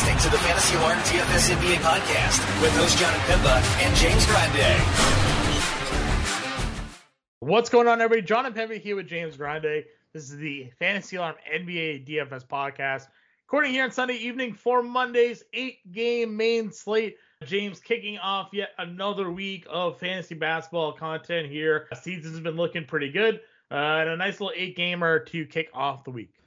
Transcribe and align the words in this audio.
listening 0.00 0.16
to 0.16 0.30
the 0.30 0.38
Fantasy 0.38 0.76
Alarm 0.76 0.98
DFS 1.00 1.50
NBA 1.54 1.76
podcast 1.82 2.62
with 2.62 2.74
host 2.74 2.96
John 2.96 3.12
Pimba 3.26 3.60
and 3.82 3.94
James 3.96 4.24
Grande. 4.24 4.80
What's 7.40 7.68
going 7.68 7.86
on, 7.86 8.00
everybody? 8.00 8.26
John 8.26 8.46
and 8.46 8.54
Pembe 8.54 8.80
here 8.80 8.96
with 8.96 9.06
James 9.06 9.36
Grande. 9.36 9.84
This 10.14 10.30
is 10.30 10.38
the 10.38 10.70
Fantasy 10.78 11.16
Alarm 11.16 11.34
NBA 11.54 12.08
DFS 12.08 12.46
podcast. 12.46 13.08
Recording 13.46 13.72
here 13.72 13.84
on 13.84 13.90
Sunday 13.90 14.14
evening 14.14 14.54
for 14.54 14.82
Monday's 14.82 15.44
eight 15.52 15.92
game 15.92 16.34
main 16.34 16.72
slate. 16.72 17.18
James 17.44 17.78
kicking 17.78 18.16
off 18.16 18.48
yet 18.54 18.70
another 18.78 19.30
week 19.30 19.66
of 19.68 20.00
fantasy 20.00 20.34
basketball 20.34 20.92
content 20.92 21.46
here. 21.46 21.88
Season's 22.00 22.40
been 22.40 22.56
looking 22.56 22.86
pretty 22.86 23.10
good. 23.10 23.40
Uh, 23.70 23.74
and 23.74 24.08
a 24.08 24.16
nice 24.16 24.40
little 24.40 24.54
eight 24.56 24.78
gamer 24.78 25.18
to 25.18 25.44
kick 25.44 25.68
off 25.74 26.04
the 26.04 26.10
week. 26.10 26.39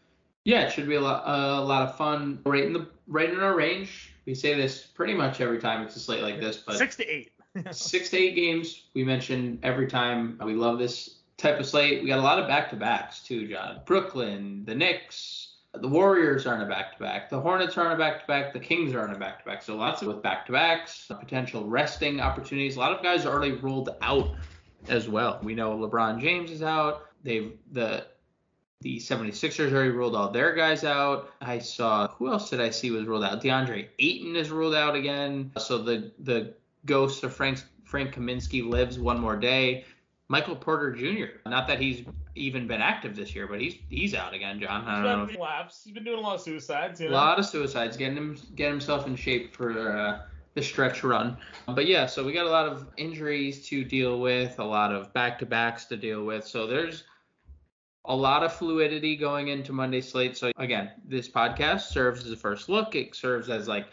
Yeah, 0.46 0.64
it 0.64 0.72
should 0.72 0.88
be 0.88 0.96
a 0.96 1.02
lot, 1.02 1.24
a 1.26 1.62
lot 1.62 1.88
of 1.88 1.96
fun. 1.98 2.40
Right 2.46 2.66
in 2.66 2.74
the 2.74 2.88
right 3.08 3.30
in 3.30 3.40
our 3.40 3.56
range. 3.56 4.14
We 4.26 4.36
say 4.36 4.54
this 4.54 4.82
pretty 4.86 5.14
much 5.14 5.42
every 5.42 5.60
time 5.60 5.82
it's 5.84 5.96
a 5.96 6.00
slate 6.00 6.22
like 6.22 6.40
this, 6.40 6.58
but 6.58 6.78
six 6.78 6.96
to 6.98 7.06
eight. 7.06 7.32
six 7.72 8.10
to 8.10 8.18
eight 8.18 8.36
games. 8.36 8.84
We 8.94 9.04
mention 9.04 9.60
every 9.64 9.88
time. 9.88 10.40
We 10.44 10.54
love 10.54 10.80
this 10.80 11.18
type 11.38 11.60
of 11.60 11.66
slate. 11.66 12.02
We 12.02 12.10
got 12.10 12.20
a 12.20 12.22
lot 12.24 12.40
of 12.40 12.48
back 12.48 12.70
to 12.72 12.76
backs 12.76 13.22
too, 13.22 13.48
John. 13.48 13.82
Brooklyn, 13.86 14.64
the 14.66 14.76
Knicks, 14.76 15.54
the 15.74 15.88
Warriors 15.88 16.46
are 16.46 16.56
on 16.56 16.62
a 16.62 16.66
back 16.66 16.94
to 16.94 17.00
back. 17.04 17.30
The 17.30 17.40
Hornets 17.40 17.78
are 17.78 17.86
on 17.88 17.94
a 17.94 17.98
back 17.98 18.22
to 18.22 18.28
back. 18.28 18.54
The 18.54 18.60
Kings 18.60 18.94
are 18.94 19.02
on 19.02 19.16
a 19.16 19.18
back 19.18 19.40
to 19.40 19.46
back. 19.46 19.64
So 19.64 19.76
lots 19.76 20.02
of 20.02 20.08
with 20.08 20.22
back 20.22 20.46
to 20.48 20.52
backs, 20.52 21.06
potential 21.08 21.66
resting 21.66 22.20
opportunities. 22.20 22.76
A 22.76 22.80
lot 22.80 22.92
of 22.92 23.02
guys 23.02 23.26
are 23.26 23.34
already 23.34 23.54
rolled 23.54 23.90
out 24.02 24.36
as 24.88 25.10
well. 25.10 25.40
We 25.42 25.56
know 25.56 25.78
LeBron 25.78 26.22
James 26.22 26.52
is 26.52 26.62
out. 26.62 27.08
They've 27.24 27.54
the 27.72 28.06
the 28.84 28.98
76ers 28.98 29.72
already 29.72 29.90
ruled 29.90 30.16
all 30.16 30.30
their 30.30 30.54
guys 30.54 30.84
out. 30.84 31.32
I 31.42 31.60
saw 31.60 32.10
who 32.10 32.32
else 32.32 32.50
did 32.50 32.62
I 32.62 32.70
see 32.70 32.92
was 32.92 33.06
ruled 33.06 33.24
out? 33.24 33.42
DeAndre 33.42 33.88
Ayton 33.98 34.36
is 34.36 34.52
ruled 34.52 34.76
out 34.76 34.96
again. 34.96 35.52
So 35.58 35.80
the 35.80 36.12
the 36.20 36.54
ghost 36.86 37.24
of 37.24 37.34
Frank 37.34 37.64
Frank 37.86 38.14
Kaminsky 38.14 38.68
lives 38.68 39.00
one 39.00 39.20
more 39.20 39.38
day. 39.38 39.86
Michael 40.28 40.56
Porter 40.56 40.92
Jr. 40.92 41.50
Not 41.50 41.68
that 41.68 41.80
he's 41.80 42.06
even 42.36 42.68
been 42.68 42.82
active 42.82 43.16
this 43.16 43.36
year, 43.36 43.48
but 43.48 43.62
he's 43.62 43.76
he's 43.90 44.14
out 44.14 44.34
again, 44.34 44.60
John. 44.60 44.86
I 44.86 45.02
don't 45.02 45.28
he's 45.28 45.38
know. 45.38 45.46
If, 45.66 45.74
he's 45.84 45.94
been 45.94 46.04
doing 46.04 46.20
a 46.20 46.22
lot 46.22 46.36
of 46.36 46.42
suicides. 46.42 47.00
You 47.00 47.10
know? 47.10 47.16
A 47.16 47.18
lot 47.18 47.40
of 47.40 47.46
suicides, 47.46 47.98
getting 47.98 48.18
him 48.18 48.38
get 48.56 48.70
himself 48.70 49.08
in 49.08 49.16
shape 49.16 49.56
for 49.56 49.98
uh, 49.98 50.22
the 50.56 50.62
stretch 50.62 51.04
run. 51.04 51.38
But 51.68 51.88
yeah, 51.88 52.06
so 52.06 52.24
we 52.24 52.34
got 52.34 52.46
a 52.46 52.50
lot 52.50 52.68
of 52.68 52.88
injuries 52.98 53.68
to 53.68 53.84
deal 53.84 54.20
with, 54.20 54.60
a 54.60 54.64
lot 54.64 54.94
of 54.94 55.14
back 55.14 55.40
to 55.40 55.46
backs 55.46 55.86
to 55.86 55.98
deal 55.98 56.26
with. 56.26 56.46
So 56.48 56.68
there's 56.68 57.04
a 58.06 58.16
lot 58.16 58.44
of 58.44 58.54
fluidity 58.54 59.16
going 59.16 59.48
into 59.48 59.72
Monday 59.72 60.02
slate. 60.02 60.38
So 60.38 60.52
again, 60.58 60.92
this 61.06 61.30
podcast 61.30 61.82
serves 61.82 62.26
as 62.26 62.32
a 62.32 62.38
first 62.38 62.70
look. 62.70 62.96
It 62.96 63.16
serves 63.16 63.50
as 63.50 63.68
like 63.68 63.88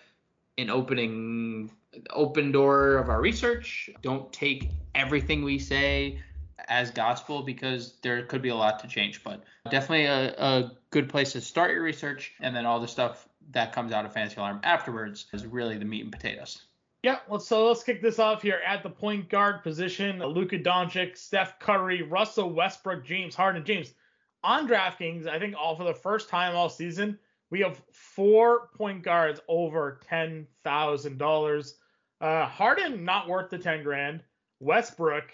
an 0.59 0.71
opening 0.71 1.71
open 2.11 2.53
door 2.53 2.97
of 2.97 3.09
our 3.09 3.21
research. 3.21 3.91
Don't 4.03 4.33
take 4.33 4.71
everything 4.95 5.43
we 5.43 5.59
say 5.59 6.21
as 6.69 6.91
gospel 6.91 7.43
because 7.43 7.95
there 8.03 8.25
could 8.27 8.43
be 8.43 8.51
a 8.51 8.55
lot 8.55 8.79
to 8.81 8.87
change, 8.87 9.25
but 9.25 9.43
definitely 9.71 10.07
a, 10.07 10.35
a 10.39 10.73
good 10.91 11.09
place 11.09 11.33
to 11.33 11.41
start 11.41 11.73
your 11.73 11.83
research. 11.83 12.33
And 12.41 12.55
then 12.55 12.67
all 12.67 12.81
the 12.81 12.89
stuff 12.89 13.29
that 13.53 13.73
comes 13.73 13.93
out 13.93 14.05
of 14.05 14.13
Fantasy 14.13 14.37
Alarm 14.37 14.61
afterwards 14.63 15.27
is 15.33 15.47
really 15.47 15.79
the 15.79 15.85
meat 15.85 16.03
and 16.03 16.13
potatoes. 16.13 16.63
Yeah, 17.03 17.21
let's 17.31 17.47
so 17.47 17.67
let's 17.67 17.83
kick 17.83 18.03
this 18.03 18.19
off 18.19 18.43
here 18.43 18.61
at 18.67 18.83
the 18.83 18.91
point 18.91 19.31
guard 19.31 19.63
position. 19.63 20.19
Luka 20.19 20.59
Doncic, 20.59 21.17
Steph 21.17 21.59
Curry, 21.59 22.03
Russell 22.03 22.53
Westbrook, 22.53 23.07
James 23.07 23.35
Harden. 23.35 23.65
James, 23.65 23.95
on 24.43 24.69
DraftKings, 24.69 25.27
I 25.27 25.39
think 25.39 25.55
all 25.59 25.77
for 25.77 25.85
the 25.85 25.95
first 25.95 26.29
time 26.29 26.55
all 26.55 26.69
season, 26.69 27.19
we 27.51 27.61
have 27.61 27.83
four 27.93 28.69
point 28.77 29.03
guards 29.03 29.41
over 29.49 30.01
ten 30.05 30.47
thousand 30.65 31.19
dollars. 31.19 31.77
Uh, 32.21 32.47
Harden 32.47 33.05
not 33.05 33.29
worth 33.29 33.51
the 33.51 33.59
ten 33.59 33.83
grand. 33.83 34.23
Westbrook 34.61 35.33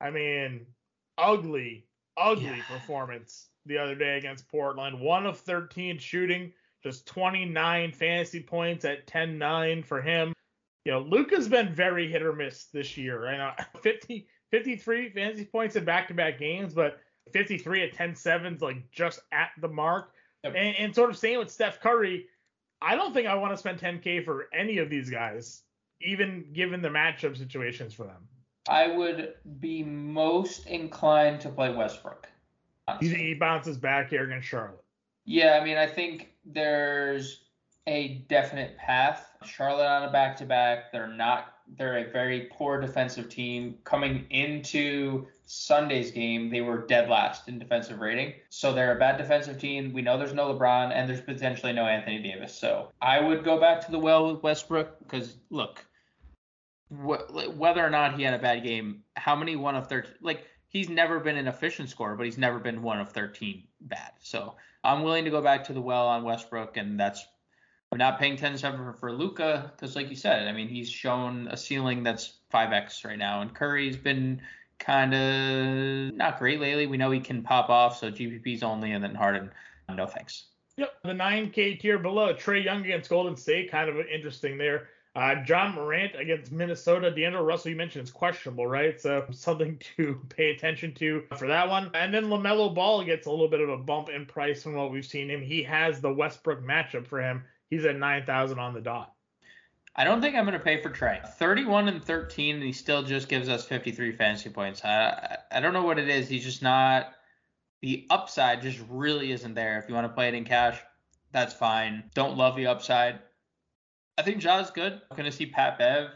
I 0.00 0.10
mean, 0.10 0.66
ugly, 1.18 1.86
ugly 2.16 2.44
yeah. 2.44 2.62
performance 2.68 3.48
the 3.64 3.78
other 3.78 3.94
day 3.94 4.18
against 4.18 4.48
Portland. 4.48 5.00
One 5.00 5.26
of 5.26 5.38
13 5.38 5.98
shooting, 5.98 6.52
just 6.82 7.06
29 7.06 7.92
fantasy 7.92 8.42
points 8.42 8.84
at 8.84 9.06
10 9.06 9.38
9 9.38 9.82
for 9.82 10.00
him. 10.00 10.32
You 10.84 10.92
know, 10.92 11.00
Luka's 11.00 11.48
been 11.48 11.72
very 11.72 12.10
hit 12.10 12.22
or 12.22 12.32
miss 12.32 12.66
this 12.66 12.96
year. 12.96 13.26
I 13.26 13.36
know 13.36 13.52
50, 13.82 14.28
53 14.50 15.10
fantasy 15.10 15.44
points 15.44 15.76
in 15.76 15.84
back 15.84 16.08
to 16.08 16.14
back 16.14 16.38
games, 16.38 16.74
but 16.74 17.00
53 17.32 17.82
at 17.82 17.92
10 17.94 18.12
7's 18.12 18.62
like 18.62 18.90
just 18.90 19.20
at 19.32 19.50
the 19.60 19.68
mark. 19.68 20.12
Yep. 20.44 20.54
And, 20.56 20.76
and 20.76 20.94
sort 20.94 21.10
of 21.10 21.16
same 21.16 21.38
with 21.38 21.50
Steph 21.50 21.80
Curry. 21.80 22.26
I 22.82 22.94
don't 22.94 23.12
think 23.14 23.26
I 23.26 23.34
want 23.34 23.52
to 23.52 23.56
spend 23.56 23.80
10K 23.80 24.24
for 24.24 24.48
any 24.52 24.78
of 24.78 24.90
these 24.90 25.10
guys, 25.10 25.62
even 26.02 26.44
given 26.52 26.82
the 26.82 26.88
matchup 26.88 27.36
situations 27.36 27.94
for 27.94 28.04
them. 28.04 28.28
I 28.68 28.88
would 28.88 29.34
be 29.60 29.82
most 29.82 30.66
inclined 30.66 31.40
to 31.40 31.48
play 31.48 31.72
Westbrook. 31.72 32.28
You 33.00 33.08
think 33.08 33.22
he 33.22 33.34
bounces 33.34 33.76
back 33.76 34.10
here 34.10 34.24
against 34.24 34.46
Charlotte? 34.46 34.84
Yeah, 35.24 35.58
I 35.60 35.64
mean, 35.64 35.76
I 35.76 35.86
think 35.86 36.32
there's 36.44 37.44
a 37.86 38.24
definite 38.28 38.76
path. 38.76 39.30
Charlotte 39.44 39.86
on 39.86 40.08
a 40.08 40.12
back 40.12 40.36
to 40.38 40.44
back. 40.44 40.92
They're 40.92 41.08
not. 41.08 41.54
They're 41.76 41.98
a 41.98 42.10
very 42.12 42.48
poor 42.52 42.80
defensive 42.80 43.28
team. 43.28 43.76
Coming 43.84 44.26
into 44.30 45.26
Sunday's 45.46 46.10
game, 46.10 46.50
they 46.50 46.60
were 46.60 46.86
dead 46.86 47.08
last 47.08 47.48
in 47.48 47.58
defensive 47.58 48.00
rating. 48.00 48.34
So 48.50 48.72
they're 48.72 48.96
a 48.96 48.98
bad 48.98 49.16
defensive 49.16 49.58
team. 49.58 49.92
We 49.92 50.02
know 50.02 50.18
there's 50.18 50.34
no 50.34 50.52
LeBron 50.52 50.92
and 50.92 51.08
there's 51.08 51.20
potentially 51.20 51.72
no 51.72 51.86
Anthony 51.86 52.20
Davis. 52.20 52.52
So 52.52 52.92
I 53.00 53.20
would 53.20 53.44
go 53.44 53.58
back 53.58 53.84
to 53.86 53.92
the 53.92 53.98
well 53.98 54.32
with 54.32 54.42
Westbrook 54.42 54.98
because 54.98 55.36
look, 55.50 55.86
wh- 56.90 57.56
whether 57.56 57.84
or 57.84 57.90
not 57.90 58.16
he 58.16 58.24
had 58.24 58.34
a 58.34 58.38
bad 58.38 58.64
game, 58.64 59.04
how 59.14 59.36
many 59.36 59.54
one 59.54 59.76
of 59.76 59.86
13, 59.86 60.14
like 60.20 60.44
he's 60.68 60.88
never 60.88 61.20
been 61.20 61.36
an 61.36 61.46
efficient 61.46 61.90
scorer, 61.90 62.16
but 62.16 62.26
he's 62.26 62.38
never 62.38 62.58
been 62.58 62.82
one 62.82 63.00
of 63.00 63.10
13 63.10 63.62
bad. 63.82 64.10
So 64.20 64.56
I'm 64.82 65.02
willing 65.04 65.24
to 65.24 65.30
go 65.30 65.40
back 65.40 65.64
to 65.64 65.72
the 65.72 65.80
well 65.80 66.08
on 66.08 66.24
Westbrook, 66.24 66.76
and 66.76 66.98
that's 66.98 67.24
I'm 67.92 67.98
not 67.98 68.18
paying 68.18 68.36
10 68.36 68.58
7 68.58 68.78
for, 68.78 68.92
for 68.94 69.12
Luka 69.12 69.72
because, 69.74 69.94
like 69.94 70.10
you 70.10 70.16
said, 70.16 70.48
I 70.48 70.52
mean, 70.52 70.68
he's 70.68 70.90
shown 70.90 71.46
a 71.48 71.56
ceiling 71.56 72.02
that's 72.02 72.38
5x 72.52 73.04
right 73.04 73.18
now, 73.18 73.42
and 73.42 73.54
Curry's 73.54 73.96
been 73.96 74.42
kind 74.86 75.12
of 75.12 76.16
not 76.16 76.38
great 76.38 76.60
lately. 76.60 76.86
We 76.86 76.96
know 76.96 77.10
he 77.10 77.20
can 77.20 77.42
pop 77.42 77.68
off, 77.68 77.98
so 77.98 78.10
GPP's 78.10 78.62
only, 78.62 78.92
and 78.92 79.02
then 79.02 79.14
Harden, 79.14 79.50
no 79.92 80.06
thanks. 80.06 80.44
Yep, 80.76 80.92
the 81.04 81.12
9K 81.12 81.80
tier 81.80 81.98
below, 81.98 82.34
Trae 82.34 82.64
Young 82.64 82.84
against 82.84 83.10
Golden 83.10 83.36
State, 83.36 83.70
kind 83.70 83.88
of 83.88 83.96
interesting 84.06 84.58
there. 84.58 84.88
Uh, 85.16 85.36
Ja 85.48 85.72
Morant 85.72 86.12
against 86.14 86.52
Minnesota. 86.52 87.10
D'Angelo 87.10 87.42
Russell, 87.42 87.70
you 87.70 87.76
mentioned 87.76 88.04
is 88.04 88.10
questionable, 88.10 88.66
right? 88.66 89.00
So 89.00 89.24
something 89.30 89.80
to 89.96 90.20
pay 90.28 90.50
attention 90.50 90.92
to 90.96 91.22
for 91.38 91.48
that 91.48 91.70
one. 91.70 91.90
And 91.94 92.12
then 92.12 92.26
LaMelo 92.26 92.74
Ball 92.74 93.02
gets 93.02 93.26
a 93.26 93.30
little 93.30 93.48
bit 93.48 93.60
of 93.60 93.70
a 93.70 93.78
bump 93.78 94.10
in 94.10 94.26
price 94.26 94.62
from 94.62 94.74
what 94.74 94.92
we've 94.92 95.06
seen 95.06 95.30
him. 95.30 95.40
He 95.40 95.62
has 95.62 96.02
the 96.02 96.12
Westbrook 96.12 96.62
matchup 96.62 97.06
for 97.06 97.22
him. 97.22 97.44
He's 97.70 97.86
at 97.86 97.96
9,000 97.96 98.58
on 98.58 98.74
the 98.74 98.82
dot. 98.82 99.15
I 99.98 100.04
don't 100.04 100.20
think 100.20 100.36
I'm 100.36 100.44
going 100.44 100.58
to 100.58 100.62
pay 100.62 100.82
for 100.82 100.90
Trae. 100.90 101.26
31 101.26 101.88
and 101.88 102.04
13, 102.04 102.56
and 102.56 102.64
he 102.64 102.72
still 102.72 103.02
just 103.02 103.28
gives 103.28 103.48
us 103.48 103.64
53 103.64 104.12
fantasy 104.12 104.50
points. 104.50 104.84
I, 104.84 105.38
I 105.50 105.60
don't 105.60 105.72
know 105.72 105.84
what 105.84 105.98
it 105.98 106.08
is. 106.08 106.28
He's 106.28 106.44
just 106.44 106.62
not. 106.62 107.14
The 107.80 108.06
upside 108.10 108.60
just 108.60 108.78
really 108.90 109.32
isn't 109.32 109.54
there. 109.54 109.78
If 109.78 109.88
you 109.88 109.94
want 109.94 110.06
to 110.06 110.12
play 110.12 110.28
it 110.28 110.34
in 110.34 110.44
cash, 110.44 110.78
that's 111.32 111.54
fine. 111.54 112.10
Don't 112.14 112.36
love 112.36 112.56
the 112.56 112.66
upside. 112.66 113.20
I 114.18 114.22
think 114.22 114.42
Ja's 114.42 114.70
good. 114.70 115.00
I'm 115.10 115.16
going 115.16 115.30
to 115.30 115.36
see 115.36 115.46
Pat 115.46 115.78
Bev. 115.78 116.10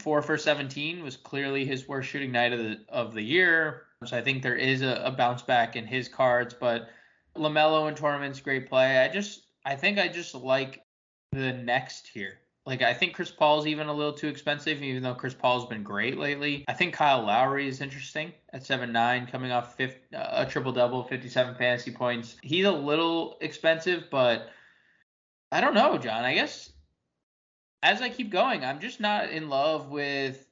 Four 0.00 0.22
for 0.22 0.36
17 0.36 1.04
was 1.04 1.16
clearly 1.16 1.64
his 1.64 1.86
worst 1.86 2.08
shooting 2.08 2.32
night 2.32 2.52
of 2.52 2.58
the 2.58 2.80
of 2.88 3.14
the 3.14 3.22
year. 3.22 3.82
So 4.04 4.16
I 4.16 4.22
think 4.22 4.42
there 4.42 4.56
is 4.56 4.82
a, 4.82 5.02
a 5.04 5.10
bounce 5.10 5.42
back 5.42 5.76
in 5.76 5.86
his 5.86 6.08
cards. 6.08 6.54
But 6.58 6.88
LaMelo 7.36 7.88
in 7.88 7.94
tournaments, 7.94 8.40
great 8.40 8.68
play. 8.68 8.98
I 8.98 9.08
just 9.08 9.46
I 9.64 9.76
think 9.76 9.98
I 9.98 10.08
just 10.08 10.34
like 10.34 10.82
the 11.30 11.52
next 11.52 12.08
here. 12.08 12.38
Like 12.64 12.82
I 12.82 12.94
think 12.94 13.14
Chris 13.14 13.30
Paul's 13.30 13.66
even 13.66 13.88
a 13.88 13.92
little 13.92 14.12
too 14.12 14.28
expensive, 14.28 14.82
even 14.82 15.02
though 15.02 15.14
Chris 15.14 15.34
Paul's 15.34 15.66
been 15.66 15.82
great 15.82 16.16
lately. 16.16 16.64
I 16.68 16.74
think 16.74 16.94
Kyle 16.94 17.22
Lowry 17.22 17.66
is 17.66 17.80
interesting 17.80 18.32
at 18.52 18.64
seven 18.64 18.92
nine, 18.92 19.26
coming 19.26 19.50
off 19.50 19.80
uh, 19.80 19.88
a 20.12 20.46
triple 20.46 20.70
double, 20.70 21.02
57 21.02 21.56
fantasy 21.56 21.90
points. 21.90 22.36
He's 22.42 22.64
a 22.64 22.70
little 22.70 23.36
expensive, 23.40 24.04
but 24.10 24.50
I 25.50 25.60
don't 25.60 25.74
know, 25.74 25.98
John. 25.98 26.24
I 26.24 26.34
guess 26.34 26.72
as 27.82 28.00
I 28.00 28.08
keep 28.08 28.30
going, 28.30 28.64
I'm 28.64 28.80
just 28.80 29.00
not 29.00 29.30
in 29.30 29.48
love 29.48 29.90
with 29.90 30.46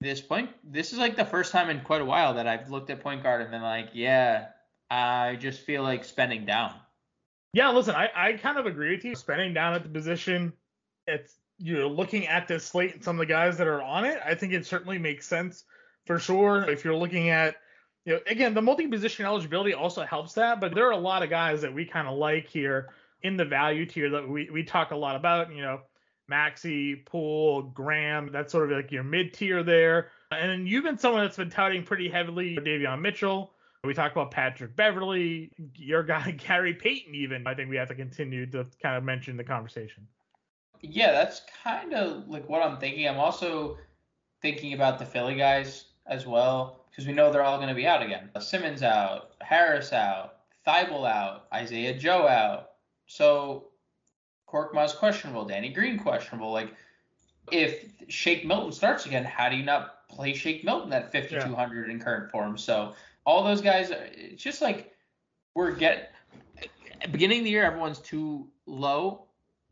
this 0.00 0.20
point. 0.20 0.50
This 0.62 0.92
is 0.92 0.98
like 0.98 1.16
the 1.16 1.24
first 1.24 1.52
time 1.52 1.70
in 1.70 1.80
quite 1.80 2.02
a 2.02 2.04
while 2.04 2.34
that 2.34 2.46
I've 2.46 2.70
looked 2.70 2.90
at 2.90 3.00
point 3.00 3.22
guard 3.22 3.40
and 3.40 3.50
been 3.50 3.62
like, 3.62 3.90
yeah, 3.94 4.48
I 4.90 5.36
just 5.36 5.60
feel 5.60 5.82
like 5.82 6.04
spending 6.04 6.44
down. 6.44 6.74
Yeah, 7.54 7.70
listen, 7.70 7.94
I, 7.94 8.10
I 8.14 8.32
kind 8.34 8.58
of 8.58 8.66
agree 8.66 8.94
with 8.94 9.04
you. 9.04 9.14
Spending 9.14 9.54
down 9.54 9.72
at 9.72 9.82
the 9.82 9.88
position, 9.88 10.52
it's 11.06 11.34
you 11.58 11.78
know 11.78 11.88
looking 11.88 12.26
at 12.26 12.48
this 12.48 12.64
slate 12.64 12.94
and 12.94 13.04
some 13.04 13.16
of 13.16 13.20
the 13.20 13.32
guys 13.32 13.58
that 13.58 13.66
are 13.66 13.82
on 13.82 14.04
it. 14.04 14.20
I 14.24 14.34
think 14.34 14.52
it 14.52 14.66
certainly 14.66 14.98
makes 14.98 15.26
sense 15.26 15.64
for 16.04 16.18
sure. 16.18 16.68
If 16.68 16.84
you're 16.84 16.96
looking 16.96 17.30
at 17.30 17.56
you 18.04 18.14
know, 18.14 18.20
again, 18.26 18.54
the 18.54 18.62
multi-position 18.62 19.26
eligibility 19.26 19.74
also 19.74 20.04
helps 20.04 20.34
that, 20.34 20.60
but 20.60 20.74
there 20.74 20.86
are 20.86 20.92
a 20.92 20.96
lot 20.96 21.24
of 21.24 21.30
guys 21.30 21.60
that 21.62 21.74
we 21.74 21.84
kind 21.84 22.06
of 22.06 22.16
like 22.16 22.46
here 22.46 22.90
in 23.22 23.36
the 23.36 23.44
value 23.44 23.84
tier 23.84 24.10
that 24.10 24.28
we, 24.28 24.48
we 24.48 24.62
talk 24.62 24.92
a 24.92 24.96
lot 24.96 25.16
about, 25.16 25.52
you 25.52 25.60
know, 25.60 25.80
Maxey, 26.28 26.94
Poole, 26.94 27.62
Graham, 27.62 28.30
that's 28.32 28.52
sort 28.52 28.70
of 28.70 28.76
like 28.76 28.92
your 28.92 29.02
mid 29.02 29.34
tier 29.34 29.62
there. 29.62 30.10
And 30.30 30.50
then 30.50 30.66
you've 30.66 30.84
been 30.84 30.98
someone 30.98 31.22
that's 31.22 31.36
been 31.36 31.50
touting 31.50 31.82
pretty 31.84 32.08
heavily 32.08 32.56
Davion 32.56 33.00
Mitchell. 33.00 33.52
We 33.84 33.94
talk 33.94 34.12
about 34.12 34.32
Patrick 34.32 34.74
Beverley, 34.74 35.52
your 35.74 36.02
guy 36.02 36.30
Gary 36.46 36.74
Payton. 36.74 37.14
Even 37.14 37.46
I 37.46 37.54
think 37.54 37.70
we 37.70 37.76
have 37.76 37.88
to 37.88 37.94
continue 37.94 38.46
to 38.46 38.66
kind 38.82 38.96
of 38.96 39.04
mention 39.04 39.36
the 39.36 39.44
conversation. 39.44 40.08
Yeah, 40.80 41.12
that's 41.12 41.42
kind 41.62 41.94
of 41.94 42.28
like 42.28 42.48
what 42.48 42.62
I'm 42.62 42.78
thinking. 42.78 43.08
I'm 43.08 43.18
also 43.18 43.78
thinking 44.42 44.72
about 44.72 44.98
the 44.98 45.04
Philly 45.04 45.34
guys 45.34 45.86
as 46.06 46.26
well 46.26 46.84
because 46.90 47.06
we 47.06 47.12
know 47.12 47.32
they're 47.32 47.42
all 47.42 47.58
going 47.58 47.68
to 47.68 47.74
be 47.74 47.86
out 47.86 48.02
again. 48.02 48.30
Uh, 48.34 48.40
Simmons 48.40 48.82
out, 48.82 49.32
Harris 49.40 49.92
out, 49.92 50.36
Thybulle 50.66 51.08
out, 51.08 51.46
Isaiah 51.52 51.96
Joe 51.96 52.26
out. 52.26 52.70
So 53.06 53.68
Korkmaz 54.48 54.96
questionable, 54.96 55.44
Danny 55.44 55.70
Green 55.70 55.98
questionable. 55.98 56.52
Like 56.52 56.74
if 57.52 57.86
Shake 58.08 58.46
Milton 58.46 58.72
starts 58.72 59.06
again, 59.06 59.24
how 59.24 59.48
do 59.48 59.56
you 59.56 59.64
not 59.64 60.08
play 60.08 60.34
Shake 60.34 60.64
Milton 60.64 60.92
at 60.92 61.12
5200 61.12 61.86
yeah. 61.86 61.92
in 61.92 62.00
current 62.00 62.30
form? 62.30 62.56
So 62.56 62.94
all 63.24 63.44
those 63.44 63.60
guys, 63.60 63.90
uh, 63.90 64.06
it's 64.12 64.42
just 64.42 64.62
like 64.62 64.92
we're 65.54 65.72
get 65.72 66.12
beginning 67.10 67.40
of 67.40 67.44
the 67.44 67.50
year, 67.50 67.64
everyone's 67.64 67.98
too 67.98 68.48
low, 68.66 69.25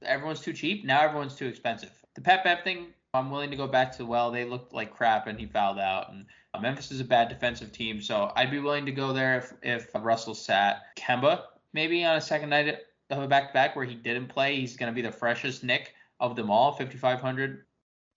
everyone's 0.06 0.40
too 0.40 0.52
cheap. 0.52 0.84
Now 0.84 1.02
everyone's 1.02 1.34
too 1.34 1.46
expensive. 1.46 1.92
The 2.14 2.20
Pat 2.20 2.44
Bev 2.44 2.62
thing, 2.62 2.88
I'm 3.12 3.30
willing 3.30 3.50
to 3.50 3.56
go 3.56 3.66
back 3.66 3.96
to 3.96 4.06
well. 4.06 4.30
They 4.30 4.44
looked 4.44 4.72
like 4.72 4.94
crap 4.94 5.26
and 5.26 5.38
he 5.38 5.46
fouled 5.46 5.78
out. 5.78 6.12
And 6.12 6.26
uh, 6.52 6.60
Memphis 6.60 6.90
is 6.90 7.00
a 7.00 7.04
bad 7.04 7.28
defensive 7.28 7.72
team, 7.72 8.00
so 8.00 8.32
I'd 8.36 8.50
be 8.50 8.60
willing 8.60 8.86
to 8.86 8.92
go 8.92 9.12
there 9.12 9.38
if 9.38 9.52
if 9.62 9.88
Russell 9.94 10.34
sat 10.34 10.82
Kemba 10.96 11.42
maybe 11.74 12.04
on 12.04 12.16
a 12.16 12.20
second 12.20 12.48
night 12.48 12.78
of 13.10 13.22
a 13.22 13.28
back 13.28 13.48
to 13.48 13.52
back 13.52 13.76
where 13.76 13.84
he 13.84 13.94
didn't 13.94 14.28
play. 14.28 14.56
He's 14.56 14.76
going 14.76 14.90
to 14.90 14.94
be 14.94 15.02
the 15.02 15.12
freshest 15.12 15.62
Knick 15.62 15.92
of 16.20 16.36
them 16.36 16.50
all, 16.50 16.72
5,500. 16.72 17.64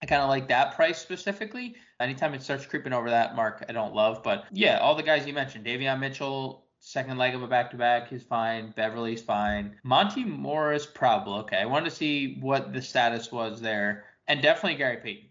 I 0.00 0.06
kind 0.06 0.22
of 0.22 0.28
like 0.28 0.48
that 0.48 0.74
price 0.74 0.98
specifically. 0.98 1.74
Anytime 2.00 2.32
it 2.32 2.42
starts 2.42 2.64
creeping 2.64 2.92
over 2.92 3.10
that 3.10 3.34
mark, 3.34 3.64
I 3.68 3.72
don't 3.72 3.94
love. 3.94 4.22
But 4.22 4.44
yeah, 4.52 4.78
all 4.78 4.94
the 4.94 5.02
guys 5.02 5.26
you 5.26 5.32
mentioned, 5.32 5.66
Davion 5.66 5.98
Mitchell, 5.98 6.64
second 6.88 7.18
leg 7.18 7.34
of 7.34 7.42
a 7.42 7.46
back 7.46 7.70
to 7.70 7.76
back, 7.76 8.08
he's 8.08 8.22
fine. 8.22 8.72
Beverley's 8.74 9.20
fine. 9.20 9.76
Monty 9.84 10.24
Morris, 10.24 10.86
probably 10.86 11.40
okay. 11.40 11.58
I 11.58 11.66
wanted 11.66 11.90
to 11.90 11.94
see 11.94 12.38
what 12.40 12.72
the 12.72 12.80
status 12.80 13.30
was 13.30 13.60
there, 13.60 14.04
and 14.26 14.40
definitely 14.40 14.78
Gary 14.78 14.96
Payton. 14.96 15.28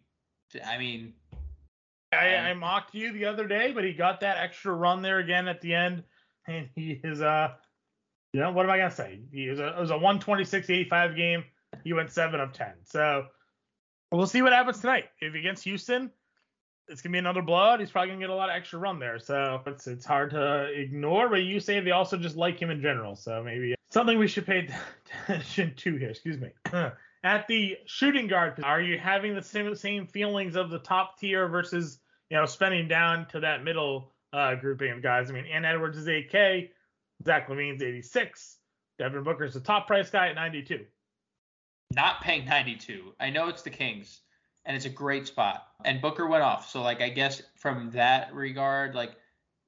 I 0.63 0.77
mean, 0.77 1.13
I, 2.13 2.35
I 2.35 2.53
mocked 2.53 2.93
you 2.93 3.11
the 3.11 3.25
other 3.25 3.47
day, 3.47 3.71
but 3.71 3.83
he 3.83 3.93
got 3.93 4.19
that 4.19 4.37
extra 4.37 4.71
run 4.71 5.01
there 5.01 5.17
again 5.17 5.47
at 5.47 5.59
the 5.61 5.73
end, 5.73 6.03
and 6.47 6.69
he 6.75 7.01
is 7.03 7.21
uh 7.21 7.49
you 8.33 8.41
know, 8.41 8.51
what 8.51 8.65
am 8.65 8.71
I 8.71 8.77
gonna 8.77 8.91
say? 8.91 9.21
He 9.31 9.49
was 9.49 9.59
a, 9.59 9.69
it 9.69 9.79
was 9.79 9.89
a 9.89 9.95
126-85 9.95 11.15
game. 11.15 11.43
He 11.83 11.93
went 11.93 12.11
seven 12.11 12.39
of 12.39 12.53
ten. 12.53 12.73
So 12.83 13.25
we'll 14.11 14.27
see 14.27 14.43
what 14.43 14.53
happens 14.53 14.79
tonight. 14.79 15.05
If 15.21 15.33
against 15.33 15.63
Houston, 15.63 16.11
it's 16.87 17.01
gonna 17.01 17.13
be 17.13 17.19
another 17.19 17.41
blowout. 17.41 17.79
He's 17.79 17.91
probably 17.91 18.09
gonna 18.09 18.21
get 18.21 18.29
a 18.29 18.35
lot 18.35 18.49
of 18.49 18.55
extra 18.55 18.79
run 18.79 18.99
there. 18.99 19.19
So 19.19 19.61
it's 19.65 19.87
it's 19.87 20.05
hard 20.05 20.31
to 20.31 20.65
ignore. 20.65 21.29
But 21.29 21.43
you 21.43 21.59
say 21.59 21.79
they 21.79 21.91
also 21.91 22.17
just 22.17 22.35
like 22.35 22.59
him 22.59 22.69
in 22.69 22.81
general. 22.81 23.15
So 23.15 23.43
maybe 23.43 23.75
something 23.89 24.17
we 24.17 24.27
should 24.27 24.45
pay 24.45 24.69
attention 25.27 25.73
to 25.75 25.95
here. 25.97 26.09
Excuse 26.09 26.39
me. 26.39 26.49
At 27.23 27.47
the 27.47 27.77
shooting 27.85 28.27
guard, 28.27 28.61
are 28.63 28.79
you 28.79 28.97
having 28.97 29.35
the 29.35 29.43
same 29.43 29.75
same 29.75 30.07
feelings 30.07 30.55
of 30.55 30.69
the 30.69 30.79
top 30.79 31.19
tier 31.19 31.47
versus 31.47 31.99
you 32.29 32.37
know 32.37 32.45
spending 32.45 32.87
down 32.87 33.27
to 33.29 33.39
that 33.41 33.63
middle 33.63 34.13
uh, 34.33 34.55
grouping 34.55 34.91
of 34.91 35.01
guys? 35.01 35.29
I 35.29 35.33
mean, 35.33 35.45
Ann 35.45 35.65
Edwards 35.65 35.97
is 35.97 36.07
8K. 36.07 36.69
Zach 37.25 37.49
LaVine's 37.49 37.81
86. 37.81 38.57
Devin 38.99 39.23
Booker's 39.23 39.53
the 39.53 39.59
top 39.59 39.87
price 39.87 40.09
guy 40.09 40.29
at 40.29 40.35
92. 40.35 40.85
Not 41.93 42.21
paying 42.21 42.45
92. 42.45 43.13
I 43.19 43.29
know 43.29 43.47
it's 43.47 43.61
the 43.61 43.69
Kings, 43.69 44.21
and 44.67 44.75
it's 44.75 44.85
a 44.85 44.89
great 44.89 45.25
spot. 45.25 45.65
And 45.85 46.01
Booker 46.01 46.27
went 46.27 46.43
off. 46.43 46.69
So, 46.69 46.81
like, 46.83 47.01
I 47.01 47.07
guess 47.09 47.41
from 47.55 47.89
that 47.91 48.35
regard, 48.35 48.93
like, 48.93 49.13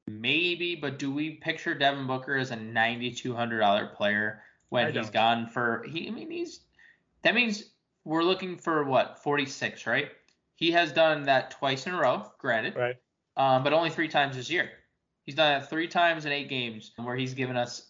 maybe, 0.08 0.76
but 0.76 1.00
do 1.00 1.12
we 1.12 1.32
picture 1.32 1.74
Devin 1.74 2.06
Booker 2.06 2.36
as 2.36 2.52
a 2.52 2.58
$9,200 2.58 3.96
player 3.96 4.44
when 4.68 4.88
I 4.88 4.92
he's 4.92 5.06
don't. 5.06 5.14
gone 5.14 5.48
for, 5.48 5.86
he, 5.90 6.10
I 6.10 6.12
mean, 6.12 6.30
he's, 6.30 6.60
that 7.22 7.34
means 7.34 7.64
we're 8.04 8.24
looking 8.24 8.58
for 8.58 8.84
what, 8.84 9.24
46, 9.24 9.88
right? 9.88 10.12
He 10.56 10.72
has 10.72 10.92
done 10.92 11.24
that 11.24 11.52
twice 11.52 11.88
in 11.88 11.94
a 11.94 11.98
row, 11.98 12.30
granted. 12.38 12.76
Right. 12.76 12.98
Um, 13.38 13.64
but 13.64 13.72
only 13.72 13.90
three 13.90 14.10
times 14.10 14.36
this 14.36 14.50
year. 14.50 14.70
He's 15.26 15.36
done 15.36 15.62
that 15.62 15.70
three 15.70 15.88
times 15.88 16.26
in 16.26 16.34
eight 16.34 16.50
games 16.50 16.92
where 16.98 17.16
he's 17.16 17.34
given 17.34 17.56
us 17.56 17.90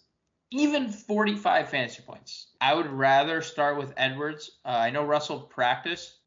even 0.52 0.90
45 0.90 1.70
fantasy 1.70 2.04
points. 2.04 2.48
I 2.62 2.76
would 2.76 2.88
rather 2.88 3.42
start 3.42 3.78
with 3.78 3.94
Edwards. 3.98 4.60
Uh, 4.64 4.70
I 4.70 4.92
know 4.92 5.04
Russell 5.04 5.40
practiced. 5.40 6.19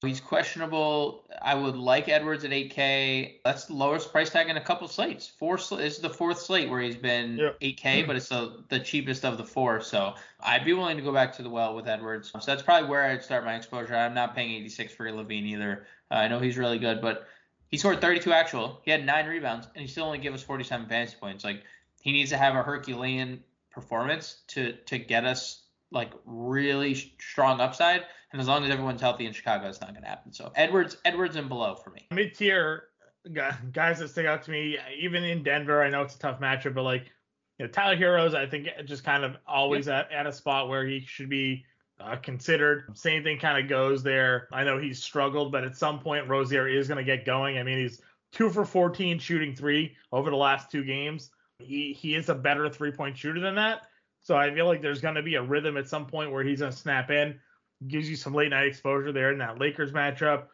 He's 0.00 0.20
questionable. 0.20 1.24
I 1.42 1.56
would 1.56 1.76
like 1.76 2.08
Edwards 2.08 2.44
at 2.44 2.52
8K. 2.52 3.40
That's 3.44 3.64
the 3.64 3.74
lowest 3.74 4.12
price 4.12 4.30
tag 4.30 4.48
in 4.48 4.56
a 4.56 4.60
couple 4.60 4.86
slates. 4.86 5.26
Four. 5.26 5.58
Sl- 5.58 5.76
this 5.76 5.96
is 5.96 6.00
the 6.00 6.08
fourth 6.08 6.38
slate 6.38 6.70
where 6.70 6.80
he's 6.80 6.96
been 6.96 7.36
yep. 7.36 7.58
8K, 7.58 8.06
but 8.06 8.14
it's 8.14 8.28
the, 8.28 8.62
the 8.68 8.78
cheapest 8.78 9.24
of 9.24 9.38
the 9.38 9.44
four. 9.44 9.80
So 9.80 10.14
I'd 10.40 10.64
be 10.64 10.72
willing 10.72 10.98
to 10.98 11.02
go 11.02 11.12
back 11.12 11.32
to 11.36 11.42
the 11.42 11.50
well 11.50 11.74
with 11.74 11.88
Edwards. 11.88 12.30
So 12.30 12.38
that's 12.46 12.62
probably 12.62 12.88
where 12.88 13.10
I'd 13.10 13.24
start 13.24 13.44
my 13.44 13.56
exposure. 13.56 13.96
I'm 13.96 14.14
not 14.14 14.36
paying 14.36 14.52
86 14.52 14.94
for 14.94 15.06
LaVine 15.06 15.46
either. 15.46 15.86
Uh, 16.12 16.14
I 16.14 16.28
know 16.28 16.38
he's 16.38 16.56
really 16.56 16.78
good, 16.78 17.00
but 17.00 17.26
he 17.66 17.76
scored 17.76 18.00
32 18.00 18.32
actual. 18.32 18.80
He 18.84 18.92
had 18.92 19.04
nine 19.04 19.26
rebounds, 19.26 19.66
and 19.74 19.82
he 19.82 19.88
still 19.88 20.04
only 20.04 20.18
gave 20.18 20.32
us 20.32 20.44
47 20.44 20.88
fantasy 20.88 21.16
points. 21.18 21.42
Like 21.42 21.64
he 22.00 22.12
needs 22.12 22.30
to 22.30 22.36
have 22.36 22.54
a 22.54 22.62
Herculean 22.62 23.42
performance 23.72 24.42
to 24.48 24.74
to 24.86 24.98
get 24.98 25.24
us 25.24 25.62
like 25.90 26.12
really 26.24 26.94
strong 26.94 27.60
upside. 27.60 28.04
And 28.32 28.40
as 28.40 28.48
long 28.48 28.64
as 28.64 28.70
everyone's 28.70 29.00
healthy 29.00 29.26
in 29.26 29.32
Chicago, 29.32 29.68
it's 29.68 29.80
not 29.80 29.90
going 29.90 30.02
to 30.02 30.08
happen. 30.08 30.32
So 30.32 30.52
Edwards, 30.54 30.98
Edwards, 31.04 31.36
and 31.36 31.48
below 31.48 31.74
for 31.74 31.90
me. 31.90 32.06
Mid 32.12 32.34
tier 32.34 32.84
guys 33.32 33.98
that 33.98 34.08
stick 34.08 34.26
out 34.26 34.42
to 34.44 34.50
me, 34.50 34.78
even 34.98 35.24
in 35.24 35.42
Denver. 35.42 35.82
I 35.82 35.90
know 35.90 36.02
it's 36.02 36.14
a 36.14 36.18
tough 36.18 36.40
matchup, 36.40 36.74
but 36.74 36.82
like 36.82 37.10
you 37.58 37.66
know, 37.66 37.72
Tyler 37.72 37.96
Herro's, 37.96 38.34
I 38.34 38.46
think 38.46 38.68
just 38.84 39.04
kind 39.04 39.24
of 39.24 39.36
always 39.46 39.86
yep. 39.86 40.08
at, 40.10 40.12
at 40.12 40.26
a 40.26 40.32
spot 40.32 40.68
where 40.68 40.86
he 40.86 41.00
should 41.00 41.28
be 41.28 41.64
uh, 42.00 42.16
considered. 42.16 42.84
Same 42.94 43.22
thing 43.22 43.38
kind 43.38 43.62
of 43.62 43.68
goes 43.68 44.02
there. 44.02 44.48
I 44.52 44.64
know 44.64 44.78
he's 44.78 45.02
struggled, 45.02 45.50
but 45.50 45.64
at 45.64 45.76
some 45.76 45.98
point 45.98 46.28
Rozier 46.28 46.68
is 46.68 46.86
going 46.88 46.98
to 46.98 47.04
get 47.04 47.24
going. 47.24 47.58
I 47.58 47.62
mean, 47.62 47.78
he's 47.78 48.00
two 48.32 48.50
for 48.50 48.64
14 48.64 49.18
shooting 49.18 49.54
three 49.54 49.96
over 50.12 50.30
the 50.30 50.36
last 50.36 50.70
two 50.70 50.84
games. 50.84 51.30
He 51.58 51.92
he 51.92 52.14
is 52.14 52.28
a 52.28 52.34
better 52.34 52.68
three 52.68 52.92
point 52.92 53.16
shooter 53.16 53.40
than 53.40 53.56
that. 53.56 53.82
So 54.20 54.36
I 54.36 54.52
feel 54.54 54.66
like 54.66 54.82
there's 54.82 55.00
going 55.00 55.14
to 55.14 55.22
be 55.22 55.36
a 55.36 55.42
rhythm 55.42 55.76
at 55.76 55.88
some 55.88 56.06
point 56.06 56.30
where 56.30 56.44
he's 56.44 56.60
going 56.60 56.70
to 56.70 56.76
snap 56.76 57.10
in, 57.10 57.40
gives 57.86 58.08
you 58.08 58.16
some 58.16 58.34
late 58.34 58.50
night 58.50 58.66
exposure 58.66 59.12
there 59.12 59.32
in 59.32 59.38
that 59.38 59.58
Lakers 59.58 59.92
matchup. 59.92 60.44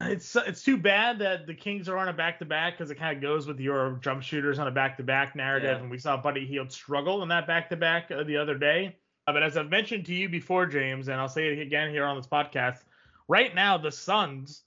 It's 0.00 0.36
it's 0.36 0.62
too 0.62 0.76
bad 0.76 1.18
that 1.18 1.46
the 1.46 1.54
Kings 1.54 1.88
are 1.88 1.98
on 1.98 2.08
a 2.08 2.12
back 2.12 2.38
to 2.38 2.44
back 2.44 2.78
because 2.78 2.90
it 2.90 2.96
kind 2.96 3.16
of 3.16 3.22
goes 3.22 3.48
with 3.48 3.58
your 3.58 3.98
jump 4.00 4.22
shooters 4.22 4.60
on 4.60 4.68
a 4.68 4.70
back 4.70 4.96
to 4.98 5.02
back 5.02 5.34
narrative, 5.34 5.76
yeah. 5.76 5.82
and 5.82 5.90
we 5.90 5.98
saw 5.98 6.16
Buddy 6.16 6.46
Hield 6.46 6.70
struggle 6.70 7.22
in 7.22 7.28
that 7.30 7.48
back 7.48 7.68
to 7.70 7.76
back 7.76 8.08
the 8.08 8.36
other 8.36 8.56
day. 8.56 8.96
Uh, 9.26 9.32
but 9.32 9.42
as 9.42 9.56
I've 9.56 9.68
mentioned 9.68 10.06
to 10.06 10.14
you 10.14 10.28
before, 10.28 10.66
James, 10.66 11.08
and 11.08 11.20
I'll 11.20 11.28
say 11.28 11.48
it 11.48 11.58
again 11.58 11.90
here 11.90 12.04
on 12.04 12.16
this 12.16 12.28
podcast, 12.28 12.84
right 13.26 13.52
now 13.54 13.76
the 13.76 13.90
Suns 13.90 14.62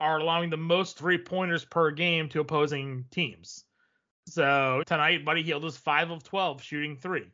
are 0.00 0.18
allowing 0.18 0.50
the 0.50 0.56
most 0.56 0.98
three 0.98 1.18
pointers 1.18 1.64
per 1.64 1.92
game 1.92 2.28
to 2.30 2.40
opposing 2.40 3.04
teams. 3.12 3.64
So 4.26 4.82
tonight, 4.86 5.24
Buddy 5.24 5.42
Hield 5.42 5.64
is 5.64 5.76
five 5.76 6.10
of 6.10 6.24
12 6.24 6.60
shooting 6.60 6.96
three. 6.96 7.30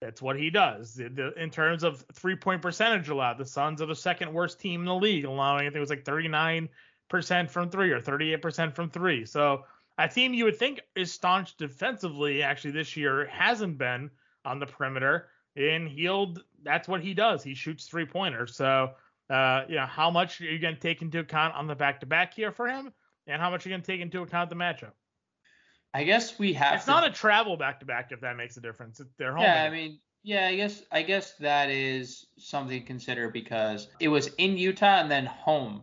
That's 0.00 0.22
what 0.22 0.38
he 0.38 0.48
does. 0.48 0.98
In 0.98 1.50
terms 1.50 1.82
of 1.82 2.04
three 2.14 2.36
point 2.36 2.62
percentage 2.62 3.08
allowed, 3.08 3.38
the 3.38 3.44
Suns 3.44 3.82
are 3.82 3.86
the 3.86 3.94
second 3.94 4.32
worst 4.32 4.58
team 4.58 4.80
in 4.80 4.86
the 4.86 4.94
league, 4.94 5.24
allowing 5.24 5.66
I 5.66 5.66
think 5.66 5.76
it 5.76 5.80
was 5.80 5.90
like 5.90 6.04
39% 6.04 6.70
from 7.50 7.70
three 7.70 7.90
or 7.92 8.00
38% 8.00 8.74
from 8.74 8.90
three. 8.90 9.26
So 9.26 9.64
a 9.98 10.08
team 10.08 10.32
you 10.32 10.44
would 10.44 10.58
think 10.58 10.80
is 10.94 11.12
staunch 11.12 11.56
defensively 11.58 12.42
actually 12.42 12.70
this 12.70 12.96
year 12.96 13.26
hasn't 13.26 13.76
been 13.76 14.10
on 14.46 14.58
the 14.58 14.66
perimeter 14.66 15.28
and 15.56 15.88
Hield, 15.88 16.42
that's 16.62 16.88
what 16.88 17.02
he 17.02 17.14
does. 17.14 17.42
He 17.42 17.54
shoots 17.54 17.86
three 17.86 18.06
pointers. 18.06 18.54
So, 18.54 18.92
uh, 19.28 19.62
you 19.68 19.76
know, 19.76 19.86
how 19.86 20.10
much 20.10 20.40
are 20.40 20.44
you 20.44 20.58
going 20.58 20.74
to 20.74 20.80
take 20.80 21.02
into 21.02 21.18
account 21.18 21.54
on 21.54 21.66
the 21.66 21.74
back 21.74 22.00
to 22.00 22.06
back 22.06 22.34
here 22.34 22.52
for 22.52 22.68
him, 22.68 22.92
and 23.26 23.40
how 23.40 23.50
much 23.50 23.64
are 23.64 23.68
you 23.68 23.74
going 23.74 23.82
to 23.82 23.86
take 23.86 24.00
into 24.00 24.22
account 24.22 24.50
the 24.50 24.56
matchup? 24.56 24.92
I 25.92 26.04
guess 26.04 26.38
we 26.38 26.52
have. 26.54 26.76
It's 26.76 26.84
to... 26.84 26.90
not 26.90 27.06
a 27.06 27.10
travel 27.10 27.56
back 27.56 27.80
to 27.80 27.86
back 27.86 28.12
if 28.12 28.20
that 28.20 28.36
makes 28.36 28.56
a 28.56 28.60
difference. 28.60 29.00
They're 29.18 29.32
home. 29.32 29.42
Yeah, 29.42 29.64
I 29.64 29.70
mean, 29.70 29.98
yeah, 30.22 30.48
I 30.48 30.56
guess 30.56 30.82
I 30.92 31.02
guess 31.02 31.32
that 31.40 31.70
is 31.70 32.26
something 32.38 32.80
to 32.80 32.86
consider 32.86 33.30
because 33.30 33.88
it 34.00 34.08
was 34.08 34.28
in 34.38 34.56
Utah 34.56 35.00
and 35.00 35.10
then 35.10 35.26
home. 35.26 35.82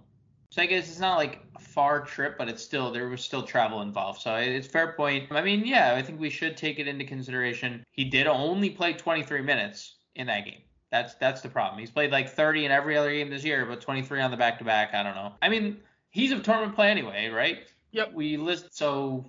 So 0.52 0.62
I 0.62 0.66
guess 0.66 0.90
it's 0.90 1.00
not 1.00 1.18
like 1.18 1.44
a 1.56 1.60
far 1.60 2.02
trip, 2.02 2.38
but 2.38 2.48
it's 2.48 2.64
still 2.64 2.92
there 2.92 3.10
was 3.10 3.22
still 3.22 3.44
travel 3.44 3.82
involved. 3.82 4.22
So 4.22 4.36
it's 4.36 4.68
fair 4.68 4.94
point. 4.94 5.32
I 5.32 5.42
mean, 5.42 5.66
yeah, 5.66 5.96
I 5.96 6.02
think 6.02 6.20
we 6.20 6.30
should 6.30 6.56
take 6.56 6.80
it 6.80 6.88
into 6.88 7.04
consideration. 7.04 7.84
He 7.92 8.06
did 8.06 8.28
only 8.28 8.70
play 8.70 8.94
23 8.94 9.42
minutes 9.42 9.96
in 10.16 10.28
that 10.28 10.46
game. 10.46 10.62
That's 10.90 11.16
that's 11.16 11.42
the 11.42 11.50
problem. 11.50 11.80
He's 11.80 11.92
played 11.92 12.12
like 12.12 12.30
30 12.30 12.66
in 12.66 12.72
every 12.72 12.96
other 12.96 13.12
game 13.12 13.30
this 13.30 13.44
year, 13.44 13.66
but 13.66 13.82
23 13.82 14.22
on 14.22 14.32
the 14.32 14.38
back 14.38 14.58
to 14.60 14.64
back. 14.64 14.94
I 14.94 15.04
don't 15.04 15.16
know. 15.16 15.34
I 15.42 15.50
mean, 15.50 15.82
he's 16.12 16.32
a 16.32 16.40
tournament 16.40 16.76
play 16.76 16.90
anyway, 16.90 17.28
right? 17.28 17.60
Yep. 17.98 18.14
We 18.14 18.38
list 18.38 18.76
so 18.78 19.26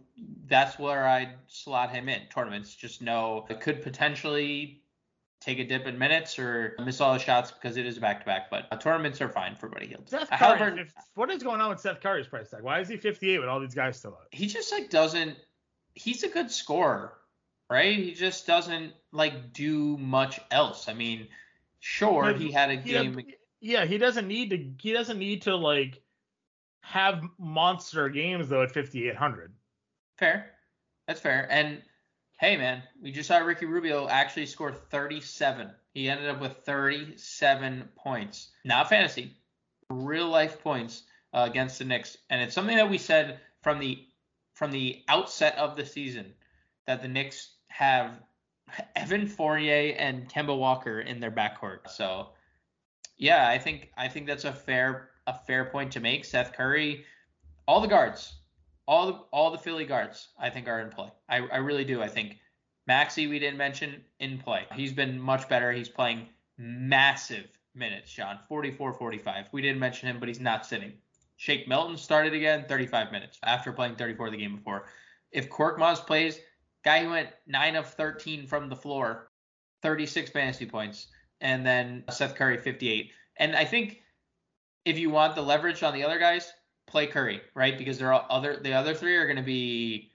that's 0.47 0.79
where 0.79 1.07
I'd 1.07 1.31
slot 1.49 1.91
him 1.91 2.09
in 2.09 2.23
tournaments. 2.33 2.75
Just 2.75 3.03
know 3.03 3.47
it 3.51 3.61
could 3.61 3.83
potentially 3.83 4.83
take 5.41 5.59
a 5.61 5.65
dip 5.65 5.87
in 5.87 5.97
minutes 5.99 6.39
or 6.39 6.75
miss 6.85 7.01
all 7.01 7.13
the 7.13 7.19
shots 7.21 7.51
because 7.53 7.77
it 7.77 7.87
is 7.87 7.97
a 7.97 8.01
back 8.01 8.21
to 8.21 8.27
back. 8.27 8.51
But 8.51 8.67
uh, 8.73 8.77
tournaments 8.77 9.21
are 9.21 9.29
fine 9.29 9.55
for 9.55 9.69
Buddy 9.69 9.87
Hield. 9.87 10.09
Seth 10.09 10.29
Curry, 10.29 10.39
Halliburton- 10.39 10.79
if- 10.81 10.93
what 11.15 11.31
is 11.31 11.43
going 11.43 11.61
on 11.61 11.71
with 11.71 11.81
Seth 11.81 12.01
Curry's 12.01 12.27
price 12.27 12.51
tag? 12.51 12.63
Why 12.63 12.81
is 12.81 12.89
he 12.89 12.97
58 12.97 13.39
with 13.39 13.49
all 13.49 13.61
these 13.61 13.75
guys 13.75 13.97
still 13.97 14.13
out? 14.13 14.27
he 14.33 14.47
just 14.47 14.73
like 14.73 14.91
doesn't 14.91 15.37
he's 15.95 16.23
a 16.23 16.29
good 16.29 16.51
scorer 16.51 17.13
right 17.71 17.97
he 17.99 18.15
just 18.15 18.47
doesn't 18.47 18.93
like 19.13 19.53
do 19.53 19.97
much 19.99 20.39
else 20.51 20.89
i 20.89 20.95
mean 20.95 21.27
sure 21.81 22.23
But 22.23 22.41
he 22.41 22.53
had 22.53 22.71
a 22.71 22.77
He 22.77 22.93
game 22.93 23.15
doesn't- 23.15 23.35
yeah, 23.61 23.85
he 23.87 23.99
doesn't 23.99 24.29
need 24.29 24.51
to. 24.51 24.71
He 24.81 24.93
doesn't 24.93 25.19
need 25.19 25.43
to 25.43 25.57
like 25.57 26.01
have 26.81 27.23
monster 27.39 28.09
games 28.09 28.49
though 28.49 28.63
at 28.63 28.73
5800. 28.73 29.53
fair. 30.19 30.51
That's 31.07 31.21
fair. 31.21 31.47
And 31.51 31.83
hey 32.39 32.57
man 32.57 32.83
we 33.03 33.11
just 33.11 33.29
saw 33.29 33.39
ricky 33.39 33.67
rubio 33.67 34.09
actually 34.09 34.47
score 34.47 34.73
37 34.73 35.71
he 35.93 36.09
ended 36.09 36.29
up 36.29 36.41
with 36.41 36.59
37 36.59 37.89
points. 37.97 38.51
Not 38.65 38.89
fantasy 38.89 39.37
real 39.91 40.29
life 40.29 40.63
points 40.63 41.03
uh, 41.33 41.47
against 41.49 41.79
the 41.79 41.85
Knicks. 41.85 42.17
And 42.31 42.41
it's 42.41 42.55
something 42.55 42.77
that 42.77 42.91
we 42.91 42.99
said 42.99 43.41
from 43.63 43.79
the 43.79 44.05
from 44.55 44.71
the 44.73 45.03
outset 45.09 45.57
of 45.57 45.77
the 45.77 45.87
season 45.87 46.35
that 46.87 47.01
the 47.03 47.09
Knicks 47.09 47.55
have 47.69 48.13
Evan 48.97 49.27
Fournier 49.27 49.95
and 49.99 50.29
Kemba 50.29 50.57
Walker 50.57 51.01
in 51.01 51.21
their 51.21 51.31
backcourt. 51.31 51.89
So 51.89 52.29
yeah, 53.17 53.49
I 53.49 53.59
think 53.59 53.91
I 53.97 54.09
think 54.09 54.27
that's 54.27 54.45
a 54.45 54.53
fair 54.53 55.11
a 55.29 55.35
fair 55.47 55.67
point 55.67 55.93
to 55.93 56.01
make. 56.01 56.25
Seth 56.25 56.53
Curry, 56.55 57.05
all 57.67 57.81
the 57.81 57.87
guards, 57.87 58.35
all 58.87 59.07
the 59.07 59.13
all 59.31 59.51
the 59.51 59.59
Philly 59.59 59.85
guards, 59.85 60.29
I 60.39 60.51
think 60.51 60.67
are 60.67 60.81
in 60.81 60.89
play. 60.89 61.11
I, 61.29 61.37
I 61.37 61.59
really 61.59 61.85
do. 61.85 62.03
I 62.03 62.09
think 62.09 62.39
Maxey 62.87 63.27
we 63.27 63.39
didn't 63.39 63.59
mention 63.59 64.03
in 64.19 64.39
play. 64.39 64.65
He's 64.75 64.93
been 64.93 65.21
much 65.21 65.49
better. 65.49 65.71
He's 65.71 65.91
playing 65.91 66.27
massive 66.57 67.47
minutes, 67.75 68.13
John. 68.13 68.39
44 68.49 68.95
45. 68.95 69.49
We 69.53 69.63
didn't 69.63 69.79
mention 69.79 70.09
him, 70.09 70.19
but 70.19 70.29
he's 70.29 70.41
not 70.41 70.67
sitting. 70.67 70.95
Shake 71.37 71.69
Milton 71.69 71.97
started 71.97 72.33
again, 72.33 72.65
35 72.69 73.13
minutes 73.13 73.39
after 73.45 73.71
playing 73.71 73.95
34 73.95 74.31
the 74.31 74.39
game 74.39 74.57
before. 74.57 74.87
If 75.31 75.51
Korkmaz 75.51 76.05
plays, 76.05 76.41
guy 76.85 77.05
who 77.05 77.11
went 77.11 77.29
9 77.47 77.77
of 77.77 77.87
13 77.87 78.47
from 78.47 78.69
the 78.69 78.75
floor, 78.75 79.31
36 79.83 80.31
fantasy 80.31 80.67
points, 80.67 81.09
and 81.41 81.65
then 81.65 82.03
Seth 82.11 82.35
Curry 82.35 82.57
58. 82.59 83.13
And 83.37 83.55
I 83.55 83.65
think 83.65 84.03
if 84.89 84.99
you 84.99 85.11
want 85.11 85.35
the 85.35 85.43
leverage 85.43 85.83
on 85.83 85.93
the 85.93 86.03
other 86.03 86.19
guys, 86.19 86.53
play 86.87 87.07
Curry, 87.07 87.43
right? 87.55 87.77
Because 87.77 87.99
they're 87.99 88.13
all 88.13 88.27
other 88.31 88.57
the 88.57 88.73
other 88.73 88.95
three 88.95 89.17
are 89.17 89.27
going 89.27 89.37
to 89.37 89.43
be 89.43 90.11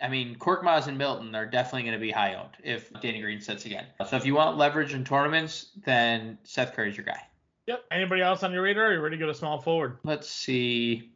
I 0.00 0.08
mean, 0.08 0.36
Korkmaz 0.36 0.88
and 0.88 0.98
Milton 0.98 1.34
are 1.34 1.46
definitely 1.46 1.82
going 1.82 1.94
to 1.94 2.00
be 2.00 2.10
high 2.10 2.34
owned 2.34 2.50
if 2.62 2.92
Danny 3.00 3.20
Green 3.20 3.40
sits 3.40 3.64
again. 3.64 3.86
So 4.06 4.16
if 4.16 4.26
you 4.26 4.34
want 4.34 4.58
leverage 4.58 4.92
in 4.92 5.04
tournaments, 5.04 5.70
then 5.84 6.38
Seth 6.44 6.74
Curry's 6.74 6.96
your 6.96 7.06
guy. 7.06 7.20
Yep. 7.66 7.84
Anybody 7.90 8.20
else 8.20 8.42
on 8.42 8.52
your 8.52 8.62
radar? 8.62 8.86
Are 8.86 8.94
you 8.94 9.00
ready 9.00 9.16
to 9.16 9.20
go 9.20 9.26
to 9.26 9.34
small 9.34 9.60
forward? 9.60 9.98
Let's 10.04 10.28
see. 10.28 11.12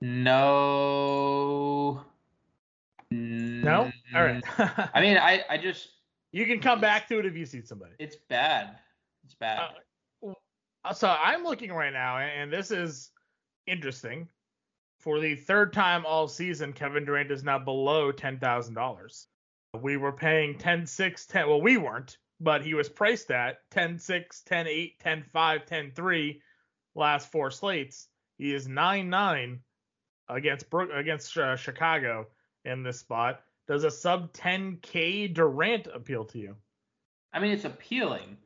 No. 0.00 2.02
No. 3.10 3.90
All 4.14 4.24
right. 4.24 4.42
I 4.94 5.00
mean, 5.00 5.18
I, 5.18 5.42
I 5.48 5.58
just 5.58 5.90
you 6.32 6.46
can 6.46 6.60
come 6.60 6.80
back 6.80 7.06
to 7.08 7.18
it 7.18 7.26
if 7.26 7.36
you 7.36 7.46
see 7.46 7.62
somebody. 7.62 7.92
it's 7.98 8.16
bad. 8.16 8.78
It's 9.24 9.34
bad. 9.34 9.58
Uh, 9.58 9.68
So 10.92 11.08
I'm 11.08 11.44
looking 11.44 11.72
right 11.72 11.92
now, 11.92 12.18
and 12.18 12.52
this 12.52 12.70
is 12.70 13.10
interesting. 13.66 14.28
For 14.98 15.20
the 15.20 15.34
third 15.34 15.72
time 15.72 16.04
all 16.06 16.28
season, 16.28 16.72
Kevin 16.72 17.04
Durant 17.04 17.30
is 17.30 17.42
now 17.42 17.58
below 17.58 18.12
ten 18.12 18.38
thousand 18.38 18.74
dollars. 18.74 19.26
We 19.80 19.96
were 19.96 20.12
paying 20.12 20.56
10 20.56 20.86
6 20.86 21.26
10 21.26 21.48
well 21.48 21.60
we 21.60 21.78
weren't, 21.78 22.18
but 22.40 22.64
he 22.64 22.74
was 22.74 22.88
priced 22.88 23.30
at 23.30 23.58
10 23.70 23.98
6 23.98 24.42
10 24.42 24.66
8 24.68 25.00
10 25.00 25.22
5 25.24 25.66
10 25.66 25.92
3 25.94 26.42
last 26.94 27.32
four 27.32 27.50
slates. 27.50 28.08
He 28.38 28.54
is 28.54 28.68
9 28.68 29.10
9 29.10 29.60
against 30.28 30.70
Brook 30.70 30.90
against 30.92 31.36
uh, 31.36 31.56
Chicago 31.56 32.28
in 32.64 32.82
this 32.82 33.00
spot. 33.00 33.40
Does 33.66 33.84
a 33.84 33.90
sub 33.90 34.32
10k 34.32 35.32
Durant 35.32 35.86
appeal 35.86 36.24
to 36.26 36.38
you? 36.38 36.56
I 37.32 37.40
mean, 37.40 37.52
it's 37.52 37.64
appealing, 37.64 38.36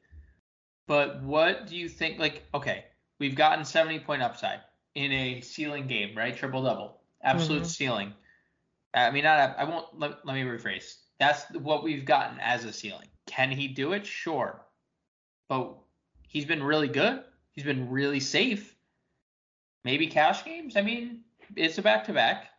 but 0.89 1.23
what 1.23 1.69
do 1.69 1.77
you 1.77 1.89
think? 1.89 2.19
Like, 2.19 2.43
okay, 2.53 2.87
we've 3.21 3.37
gotten 3.37 3.65
70 3.65 4.01
point 4.01 4.23
upside 4.23 4.61
in 4.97 5.13
a 5.13 5.41
ceiling 5.41 5.87
game, 5.87 6.17
right? 6.17 6.37
Triple 6.37 6.65
double, 6.65 7.01
absolute 7.23 7.63
Mhm. 7.63 7.67
ceiling. 7.67 8.15
I 8.95 9.11
mean, 9.13 9.23
not. 9.23 9.57
I 9.57 9.65
won't. 9.65 9.97
Let, 9.99 10.27
let 10.27 10.35
me 10.35 10.43
rephrase. 10.43 10.97
That's 11.21 11.49
what 11.53 11.85
we've 11.85 12.05
gotten 12.05 12.41
as 12.41 12.65
a 12.65 12.73
ceiling. 12.73 13.07
Can 13.27 13.51
he 13.53 13.69
do 13.69 13.93
it? 13.93 14.07
Sure, 14.07 14.65
but 15.49 15.77
he's 16.27 16.47
been 16.47 16.63
really 16.63 16.89
good. 16.89 17.23
He's 17.53 17.65
been 17.65 17.91
really 17.91 18.21
safe. 18.21 18.75
Maybe 19.85 20.07
cash 20.07 20.45
games. 20.45 20.77
I 20.77 20.83
mean, 20.83 21.25
it's 21.55 21.79
a 21.79 21.83
back 21.83 22.05
to 22.05 22.13
back. 22.13 22.51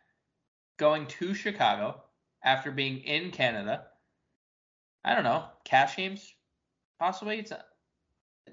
Going 0.78 1.06
to 1.08 1.34
Chicago 1.34 2.02
after 2.42 2.70
being 2.70 2.98
in 3.00 3.32
Canada. 3.32 3.88
I 5.04 5.14
don't 5.14 5.24
know. 5.24 5.46
Cash 5.64 5.96
games, 5.96 6.32
possibly. 6.98 7.38
It's. 7.40 7.52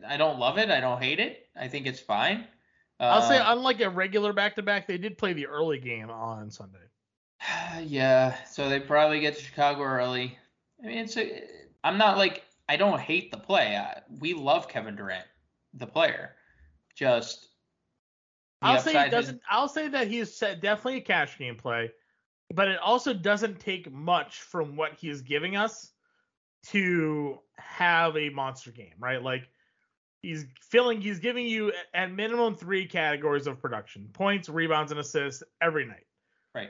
I 0.05 0.17
don't 0.17 0.39
love 0.39 0.57
it. 0.57 0.69
I 0.69 0.79
don't 0.79 1.01
hate 1.01 1.19
it. 1.19 1.47
I 1.55 1.67
think 1.67 1.85
it's 1.87 1.99
fine. 1.99 2.47
I'll 2.99 3.21
say 3.21 3.37
Uh, 3.37 3.53
unlike 3.53 3.79
a 3.81 3.89
regular 3.89 4.33
back 4.33 4.55
to 4.55 4.63
back, 4.63 4.87
they 4.87 4.97
did 4.97 5.17
play 5.17 5.33
the 5.33 5.47
early 5.47 5.79
game 5.79 6.09
on 6.09 6.49
Sunday. 6.49 6.79
yeah. 7.81 8.43
So 8.45 8.69
they 8.69 8.79
probably 8.79 9.19
get 9.19 9.37
to 9.37 9.43
Chicago 9.43 9.83
early. 9.83 10.37
I 10.83 10.87
mean, 10.87 10.97
it's 10.99 11.17
a. 11.17 11.43
I'm 11.83 11.97
not 11.97 12.17
like 12.17 12.43
I 12.67 12.75
don't 12.75 12.99
hate 12.99 13.31
the 13.31 13.37
play. 13.37 13.77
I, 13.77 14.01
we 14.19 14.33
love 14.33 14.67
Kevin 14.67 14.95
Durant, 14.95 15.25
the 15.73 15.87
player. 15.87 16.35
Just. 16.95 17.49
I'll 18.63 18.79
say 18.79 19.05
it 19.05 19.11
doesn't. 19.11 19.41
I'll 19.49 19.67
say 19.67 19.87
that 19.89 20.07
he's 20.07 20.35
set- 20.35 20.61
definitely 20.61 20.97
a 20.97 21.01
cash 21.01 21.37
game 21.37 21.55
play, 21.55 21.91
but 22.53 22.67
it 22.67 22.79
also 22.79 23.13
doesn't 23.13 23.59
take 23.59 23.91
much 23.91 24.41
from 24.41 24.75
what 24.75 24.93
he's 24.93 25.21
giving 25.21 25.55
us 25.55 25.91
to 26.69 27.37
have 27.57 28.17
a 28.17 28.29
monster 28.29 28.71
game, 28.71 28.95
right? 28.99 29.21
Like 29.21 29.47
he's 30.27 30.45
filling, 30.59 30.99
he's 30.99 31.19
giving 31.19 31.45
you 31.45 31.71
at 31.93 32.11
minimum 32.11 32.53
three 32.53 32.85
categories 32.85 33.47
of 33.47 33.61
production: 33.61 34.09
points, 34.11 34.49
rebounds, 34.49 34.91
and 34.91 34.99
assists 34.99 35.41
every 35.61 35.85
night. 35.85 36.05
Right. 36.53 36.69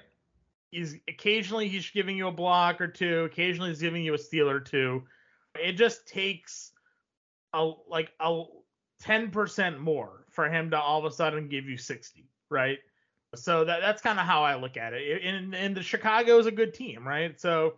He's 0.69 0.95
occasionally 1.07 1.67
he's 1.67 1.89
giving 1.89 2.15
you 2.15 2.27
a 2.27 2.31
block 2.31 2.79
or 2.79 2.87
two. 2.87 3.23
Occasionally 3.23 3.69
he's 3.69 3.81
giving 3.81 4.03
you 4.03 4.13
a 4.13 4.17
steal 4.17 4.47
or 4.47 4.59
two. 4.59 5.03
It 5.55 5.73
just 5.73 6.07
takes 6.07 6.71
a 7.53 7.71
like 7.89 8.11
a 8.19 8.43
ten 9.01 9.31
percent 9.31 9.79
more 9.79 10.25
for 10.29 10.47
him 10.47 10.69
to 10.69 10.79
all 10.79 10.99
of 10.99 11.11
a 11.11 11.15
sudden 11.15 11.47
give 11.47 11.65
you 11.65 11.77
sixty, 11.77 12.29
right? 12.49 12.77
So 13.33 13.65
that 13.65 13.81
that's 13.81 14.03
kind 14.03 14.19
of 14.19 14.25
how 14.25 14.43
I 14.43 14.55
look 14.55 14.77
at 14.77 14.93
it. 14.93 15.23
And 15.23 15.55
and 15.55 15.75
the 15.75 15.81
Chicago 15.81 16.37
is 16.37 16.45
a 16.45 16.51
good 16.51 16.75
team, 16.75 17.07
right? 17.07 17.39
So 17.39 17.73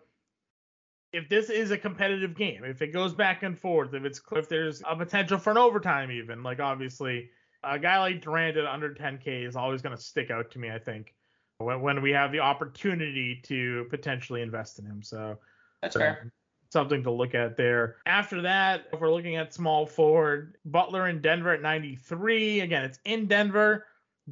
if 1.11 1.27
this 1.29 1.49
is 1.49 1.71
a 1.71 1.77
competitive 1.77 2.35
game, 2.35 2.63
if 2.63 2.81
it 2.81 2.87
goes 2.87 3.13
back 3.13 3.43
and 3.43 3.57
forth, 3.57 3.93
if 3.93 4.03
it's 4.05 4.21
if 4.33 4.47
there's 4.47 4.81
a 4.87 4.95
potential 4.95 5.37
for 5.37 5.51
an 5.51 5.57
overtime, 5.57 6.11
even 6.11 6.43
like 6.43 6.59
obviously 6.59 7.29
a 7.63 7.79
guy 7.79 7.99
like 7.99 8.21
Durant 8.21 8.57
at 8.57 8.65
under 8.65 8.93
10k 8.93 9.45
is 9.47 9.55
always 9.55 9.81
going 9.81 9.95
to 9.95 10.01
stick 10.01 10.31
out 10.31 10.51
to 10.51 10.59
me. 10.59 10.69
I 10.69 10.79
think 10.79 11.15
when 11.57 11.81
when 11.81 12.01
we 12.01 12.11
have 12.11 12.31
the 12.31 12.39
opportunity 12.39 13.41
to 13.43 13.85
potentially 13.89 14.41
invest 14.41 14.79
in 14.79 14.85
him. 14.85 15.01
So 15.01 15.37
That's 15.81 15.95
fair. 15.95 16.31
something 16.69 17.01
to 17.03 17.11
look 17.11 17.33
at 17.33 17.57
there. 17.57 17.97
After 18.05 18.41
that, 18.43 18.85
if 18.93 18.99
we're 18.99 19.11
looking 19.11 19.35
at 19.35 19.53
small 19.53 19.85
forward, 19.87 20.57
Butler 20.65 21.07
in 21.07 21.21
Denver 21.21 21.53
at 21.53 21.61
93. 21.61 22.61
Again, 22.61 22.83
it's 22.83 22.99
in 23.05 23.25
Denver. 23.25 23.87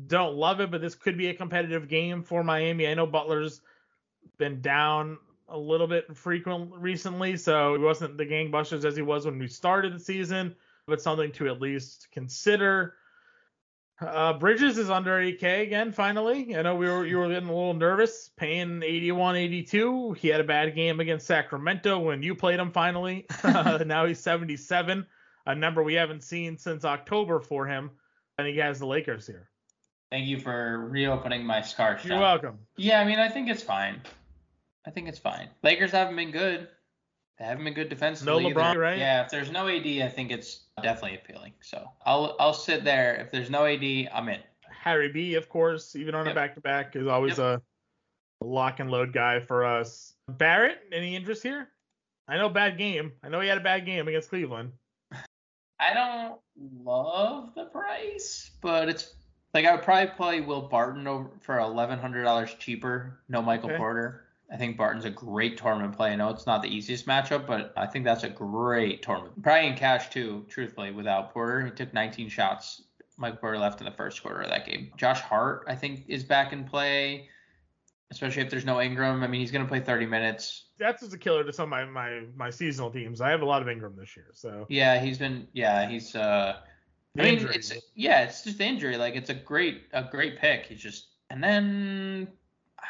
Don't 0.05 0.35
love 0.35 0.61
it, 0.61 0.69
but 0.69 0.79
this 0.79 0.93
could 0.93 1.17
be 1.17 1.27
a 1.29 1.33
competitive 1.33 1.87
game 1.87 2.21
for 2.21 2.43
Miami. 2.43 2.87
I 2.87 2.93
know 2.93 3.07
Butler's 3.07 3.61
been 4.37 4.61
down 4.61 5.17
a 5.49 5.57
little 5.57 5.87
bit 5.87 6.15
frequent 6.15 6.71
recently, 6.75 7.37
so 7.37 7.75
he 7.75 7.83
wasn't 7.83 8.17
the 8.17 8.25
gangbusters 8.25 8.85
as 8.85 8.95
he 8.95 9.01
was 9.01 9.25
when 9.25 9.39
we 9.39 9.47
started 9.47 9.93
the 9.93 9.99
season, 9.99 10.55
but 10.87 11.01
something 11.01 11.31
to 11.33 11.47
at 11.47 11.61
least 11.61 12.07
consider. 12.11 12.95
Uh, 13.99 14.33
Bridges 14.33 14.77
is 14.77 14.91
under 14.91 15.17
8K 15.17 15.63
again, 15.63 15.91
finally. 15.91 16.55
I 16.55 16.61
know 16.61 16.75
we 16.75 16.87
were 16.87 17.05
you 17.05 17.17
were 17.17 17.29
getting 17.29 17.49
a 17.49 17.53
little 17.55 17.73
nervous, 17.73 18.29
paying 18.37 18.83
81, 18.83 19.35
82. 19.35 20.13
He 20.13 20.27
had 20.27 20.39
a 20.39 20.43
bad 20.43 20.75
game 20.75 20.99
against 20.99 21.25
Sacramento 21.25 21.97
when 21.97 22.21
you 22.21 22.35
played 22.35 22.59
him 22.59 22.71
finally. 22.71 23.25
now 23.43 24.05
he's 24.05 24.19
77, 24.19 25.05
a 25.47 25.55
number 25.55 25.81
we 25.81 25.95
haven't 25.95 26.23
seen 26.23 26.57
since 26.57 26.85
October 26.85 27.39
for 27.39 27.65
him. 27.65 27.89
and 28.37 28.47
he 28.47 28.57
has 28.57 28.79
the 28.79 28.85
Lakers 28.85 29.25
here. 29.25 29.49
Thank 30.11 30.27
you 30.27 30.39
for 30.39 30.87
reopening 30.89 31.45
my 31.45 31.61
scar. 31.61 31.99
You're 32.03 32.19
welcome. 32.19 32.59
Yeah, 32.77 33.01
I 33.01 33.05
mean, 33.05 33.19
I 33.19 33.27
think 33.27 33.49
it's 33.49 33.63
fine. 33.63 34.01
I 34.85 34.91
think 34.91 35.07
it's 35.07 35.19
fine. 35.19 35.49
Lakers 35.63 35.91
haven't 35.91 36.15
been 36.15 36.31
good. 36.31 36.67
They 37.39 37.45
haven't 37.45 37.65
been 37.65 37.73
good 37.73 37.89
defensively. 37.89 38.43
No 38.43 38.49
either. 38.49 38.59
LeBron, 38.59 38.75
right? 38.77 38.97
Yeah, 38.97 39.23
if 39.23 39.29
there's 39.29 39.51
no 39.51 39.67
AD, 39.67 39.85
I 39.85 40.09
think 40.09 40.31
it's 40.31 40.61
definitely 40.81 41.17
appealing. 41.17 41.53
So 41.61 41.87
I'll 42.05 42.35
I'll 42.39 42.53
sit 42.53 42.83
there. 42.83 43.15
If 43.15 43.31
there's 43.31 43.49
no 43.49 43.65
AD, 43.65 43.83
I'm 44.13 44.29
in. 44.29 44.39
Harry 44.69 45.11
B, 45.11 45.35
of 45.35 45.49
course, 45.49 45.95
even 45.95 46.15
on 46.15 46.27
a 46.27 46.33
back 46.33 46.55
to 46.55 46.61
back, 46.61 46.95
is 46.95 47.07
always 47.07 47.37
a 47.39 47.61
lock 48.41 48.79
and 48.79 48.89
load 48.89 49.13
guy 49.13 49.39
for 49.39 49.65
us. 49.65 50.13
Barrett, 50.29 50.79
any 50.91 51.15
interest 51.15 51.43
here? 51.43 51.69
I 52.27 52.37
know 52.37 52.49
bad 52.49 52.77
game. 52.77 53.13
I 53.23 53.29
know 53.29 53.39
he 53.39 53.47
had 53.47 53.57
a 53.57 53.63
bad 53.63 53.85
game 53.85 54.07
against 54.07 54.29
Cleveland. 54.29 54.71
I 55.79 55.93
don't 55.93 56.39
love 56.83 57.53
the 57.55 57.65
price, 57.65 58.51
but 58.61 58.89
it's 58.89 59.13
like 59.53 59.65
I 59.65 59.75
would 59.75 59.83
probably 59.83 60.11
play 60.15 60.41
Will 60.41 60.61
Barton 60.63 61.07
over 61.07 61.29
for 61.41 61.59
eleven 61.59 61.99
hundred 61.99 62.23
dollars 62.23 62.53
cheaper. 62.55 63.19
No 63.29 63.41
Michael 63.41 63.69
Okay. 63.69 63.77
Porter. 63.77 64.23
I 64.51 64.55
think 64.55 64.77
Barton's 64.77 65.05
a 65.05 65.09
great 65.09 65.57
tournament 65.57 65.95
play. 65.95 66.11
I 66.11 66.15
know 66.15 66.29
it's 66.29 66.45
not 66.45 66.61
the 66.61 66.69
easiest 66.69 67.05
matchup, 67.05 67.45
but 67.45 67.73
I 67.75 67.85
think 67.85 68.05
that's 68.05 68.23
a 68.23 68.29
great 68.29 69.01
tournament. 69.01 69.41
Probably 69.43 69.67
in 69.67 69.75
cash 69.75 70.09
too, 70.09 70.45
truthfully, 70.47 70.91
without 70.91 71.33
Porter. 71.33 71.65
He 71.65 71.71
took 71.71 71.93
19 71.93 72.29
shots. 72.29 72.83
Mike 73.17 73.41
Porter 73.41 73.57
left 73.57 73.81
in 73.81 73.85
the 73.85 73.91
first 73.91 74.21
quarter 74.21 74.41
of 74.41 74.49
that 74.49 74.65
game. 74.65 74.91
Josh 74.95 75.19
Hart, 75.19 75.65
I 75.67 75.75
think, 75.75 76.05
is 76.07 76.23
back 76.23 76.53
in 76.53 76.63
play, 76.63 77.27
especially 78.11 78.43
if 78.43 78.49
there's 78.49 78.63
no 78.63 78.79
Ingram. 78.79 79.23
I 79.23 79.27
mean, 79.27 79.41
he's 79.41 79.51
going 79.51 79.65
to 79.65 79.69
play 79.69 79.79
30 79.79 80.05
minutes. 80.05 80.65
That's 80.79 81.01
just 81.01 81.13
a 81.13 81.17
killer 81.17 81.43
to 81.43 81.51
some 81.51 81.63
of 81.63 81.69
my, 81.69 81.85
my 81.85 82.21
my 82.35 82.49
seasonal 82.51 82.91
teams. 82.91 83.19
I 83.19 83.31
have 83.31 83.41
a 83.41 83.45
lot 83.45 83.63
of 83.63 83.67
Ingram 83.67 83.95
this 83.97 84.15
year, 84.15 84.27
so 84.33 84.65
Yeah, 84.69 84.99
he's 84.99 85.17
been. 85.17 85.47
Yeah, 85.53 85.89
he's. 85.89 86.15
uh 86.15 86.57
I 87.17 87.23
mean, 87.23 87.33
injury. 87.33 87.55
it's 87.55 87.73
yeah, 87.95 88.21
it's 88.21 88.43
just 88.43 88.61
injury. 88.61 88.95
Like 88.97 89.15
it's 89.15 89.31
a 89.31 89.33
great 89.33 89.85
a 89.93 90.03
great 90.03 90.37
pick. 90.37 90.67
He's 90.67 90.79
just 90.79 91.07
and 91.31 91.43
then 91.43 92.27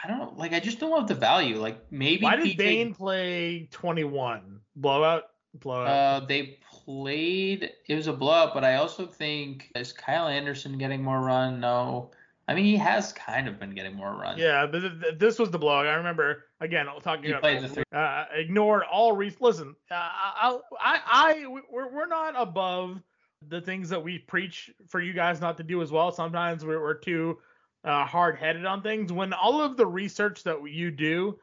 I 0.04 0.08
don't 0.08 0.20
know. 0.20 0.34
Like 0.36 0.54
I 0.54 0.60
just 0.60 0.80
don't 0.80 0.92
love 0.92 1.08
the 1.08 1.16
value. 1.16 1.58
Like 1.60 1.92
maybe 1.92 2.24
why 2.24 2.36
did 2.36 2.46
PJ 2.46 2.58
Bane 2.58 2.94
play 2.94 3.68
21 3.72 4.60
blowout? 4.76 5.24
Blowout. 5.60 5.88
Uh, 5.88 6.26
they 6.26 6.60
played. 6.70 7.72
It 7.88 7.96
was 7.96 8.08
a 8.08 8.14
blowout, 8.14 8.54
but 8.54 8.64
I 8.64 8.76
also 8.76 9.06
think 9.06 9.72
is 9.76 9.92
Kyle 9.94 10.28
Anderson 10.28 10.78
getting 10.78 11.02
more 11.04 11.20
run? 11.22 11.60
No. 11.60 12.12
I 12.50 12.54
mean, 12.54 12.64
he 12.64 12.78
has 12.78 13.12
kind 13.12 13.48
of 13.50 13.60
been 13.60 13.72
getting 13.76 13.94
more 13.96 14.14
run. 14.16 14.38
yeah, 14.38 14.66
but 14.66 14.80
th- 14.80 14.94
th- 15.02 15.20
this 15.20 15.38
was 15.38 15.52
the 15.52 15.58
blowout. 15.60 15.86
I 15.88 15.96
remember 15.96 16.46
again 16.62 16.86
talking 17.04 17.24
He 17.26 17.30
about 17.32 17.42
played 17.42 17.62
the 17.62 17.68
three. 17.68 17.84
uh, 17.92 18.26
ignored 18.34 18.84
all 18.90 19.14
re- 19.14 19.36
listen 19.42 19.76
uh, 19.92 19.94
I, 19.96 20.60
I 20.80 21.00
i 21.06 21.48
we're, 21.70 21.92
we're 21.94 22.08
not 22.08 22.36
above 22.38 23.02
the 23.50 23.60
things 23.62 23.90
that 23.90 24.02
we 24.04 24.18
preach 24.20 24.72
for 24.88 25.00
you 25.02 25.14
guys 25.14 25.40
not 25.42 25.58
to 25.58 25.64
do 25.64 25.82
as 25.84 25.92
well 25.92 26.12
sometimes 26.12 26.66
we're, 26.66 26.82
we're 26.82 26.96
too 26.96 27.38
uh, 27.84 28.06
hard-headed 28.06 28.66
on 28.66 28.82
things 28.82 29.12
when 29.12 29.34
all 29.34 29.62
of 29.62 29.78
the 29.78 29.86
research 29.86 30.44
that 30.44 30.58
you 30.70 30.92
do 30.92 31.38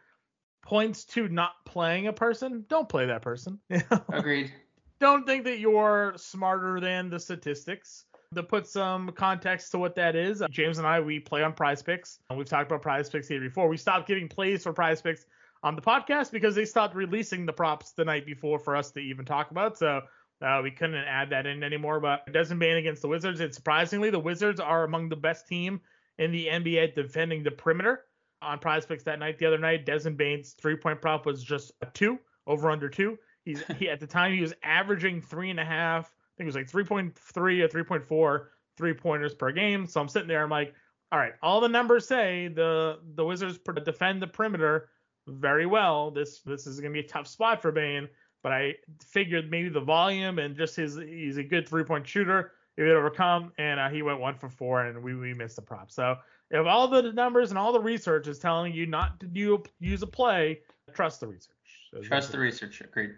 points 0.63 1.05
to 1.05 1.29
not 1.29 1.53
playing 1.67 2.07
a 2.07 2.13
person 2.13 2.65
don't 2.69 2.89
play 2.89 3.07
that 3.07 3.21
person 3.23 3.59
Agreed. 4.13 4.53
don't 4.99 5.27
think 5.27 5.45
that 5.45 5.59
you're 5.59 6.15
smarter 6.17 6.81
than 6.81 7.11
the 7.11 7.21
statistics. 7.21 8.05
To 8.35 8.43
put 8.43 8.67
some 8.67 9.13
context 9.13 9.71
to 9.73 9.79
what 9.79 9.95
that 9.95 10.17
is, 10.17 10.43
uh, 10.43 10.49
James 10.49 10.79
and 10.79 10.87
I 10.87 10.99
we 10.99 11.21
play 11.21 11.45
on 11.45 11.53
Prize 11.53 11.83
Picks. 11.83 12.19
We've 12.37 12.49
talked 12.49 12.69
about 12.69 12.83
Prize 12.83 13.09
Picks 13.09 13.29
here 13.29 13.41
before. 13.41 13.69
We 13.69 13.77
stopped 13.77 14.09
giving 14.09 14.27
plays 14.29 14.65
for 14.65 14.73
Prize 14.73 15.01
Picks 15.01 15.25
on 15.63 15.77
the 15.77 15.83
podcast 15.83 16.33
because 16.33 16.57
they 16.57 16.65
stopped 16.65 16.97
releasing 16.97 17.47
the 17.47 17.53
props 17.53 17.93
the 17.93 18.05
night 18.05 18.27
before 18.27 18.59
for 18.59 18.75
us 18.75 18.91
to 18.93 19.01
even 19.01 19.25
talk 19.25 19.53
about. 19.53 19.79
So 19.79 20.01
uh, 20.43 20.61
we 20.65 20.73
couldn't 20.73 20.97
add 20.97 21.31
that 21.31 21.47
in 21.47 21.63
anymore. 21.63 22.01
But 22.01 22.25
it 22.27 22.33
doesn't 22.33 22.59
ban 22.59 22.77
against 22.77 23.03
the 23.03 23.09
Wizards. 23.09 23.39
And 23.39 23.55
surprisingly, 23.55 24.11
the 24.11 24.19
Wizards 24.19 24.59
are 24.59 24.83
among 24.83 25.11
the 25.11 25.17
best 25.17 25.47
team 25.47 25.81
in 26.19 26.33
the 26.33 26.47
NBA 26.47 26.95
defending 26.95 27.43
the 27.43 27.51
perimeter. 27.51 28.05
On 28.43 28.59
Prize 28.59 28.85
Picks 28.85 29.05
that 29.05 29.19
night, 29.19 29.39
the 29.39 29.47
other 29.47 29.59
night, 29.59 29.87
Desmond 29.87 30.19
Bane's 30.19 30.53
three-point 30.53 31.01
prop 31.01 31.25
was 31.25 31.43
just 31.43 31.73
a 31.81 31.87
two, 31.87 32.19
over 32.47 32.71
under 32.71 32.91
two. 32.91 33.19
He's 33.45 33.63
he 33.79 33.89
at 33.89 34.01
the 34.01 34.07
time 34.07 34.33
he 34.35 34.41
was 34.41 34.55
averaging 34.63 35.23
three 35.23 35.51
and 35.51 35.61
a 35.61 35.65
half. 35.65 36.07
I 36.07 36.37
think 36.37 36.47
it 36.47 36.55
was 36.55 36.57
like 36.57 36.89
3.3 36.89 37.63
or 37.63 37.69
3.4 37.69 38.47
three 38.77 38.95
pointers 38.95 39.35
per 39.35 39.53
game. 39.53 39.87
So 39.87 40.01
I'm 40.01 40.09
sitting 40.09 40.29
there, 40.29 40.43
I'm 40.43 40.51
like, 40.51 40.75
all 41.13 41.19
right, 41.19 41.35
all 41.43 41.61
the 41.61 41.69
numbers 41.69 42.09
say 42.09 42.49
the 42.49 42.99
the 43.15 43.25
Wizards 43.25 43.59
defend 43.85 44.21
the 44.21 44.27
perimeter 44.27 44.89
very 45.29 45.67
well. 45.67 46.11
This 46.11 46.41
this 46.41 46.67
is 46.67 46.81
gonna 46.81 46.93
be 46.93 47.01
a 47.01 47.07
tough 47.07 47.29
spot 47.29 47.63
for 47.63 47.71
Bain, 47.71 48.09
but 48.43 48.53
I 48.53 48.75
figured 49.01 49.51
maybe 49.51 49.69
the 49.69 49.81
volume 49.81 50.39
and 50.39 50.57
just 50.57 50.77
his 50.77 50.97
he's 50.97 51.37
a 51.37 51.45
good 51.45 51.69
three 51.69 51.85
point 51.85 52.07
shooter. 52.07 52.53
He 52.77 52.83
would 52.83 52.91
overcome, 52.93 53.53
and 53.59 53.79
uh, 53.79 53.89
he 53.89 54.03
went 54.03 54.21
one 54.21 54.37
for 54.37 54.49
four, 54.49 54.85
and 54.85 55.03
we, 55.03 55.15
we 55.15 55.33
missed 55.33 55.57
the 55.57 55.63
prop. 55.63 55.91
So 55.91 56.17
if 56.51 56.67
all 56.67 56.89
the 56.89 57.13
numbers 57.13 57.51
and 57.51 57.59
all 57.59 57.73
the 57.73 57.81
research 57.81 58.27
is 58.27 58.39
telling 58.39 58.73
you 58.73 58.87
not 58.87 59.21
to 59.21 59.27
do 59.27 59.63
use 59.79 60.03
a 60.03 60.07
play, 60.07 60.61
trust 60.93 61.21
the 61.21 61.29
research. 61.29 61.55
So 61.93 62.01
Trust 62.03 62.33
the 62.33 62.39
research. 62.39 62.81
Agreed. 62.81 63.13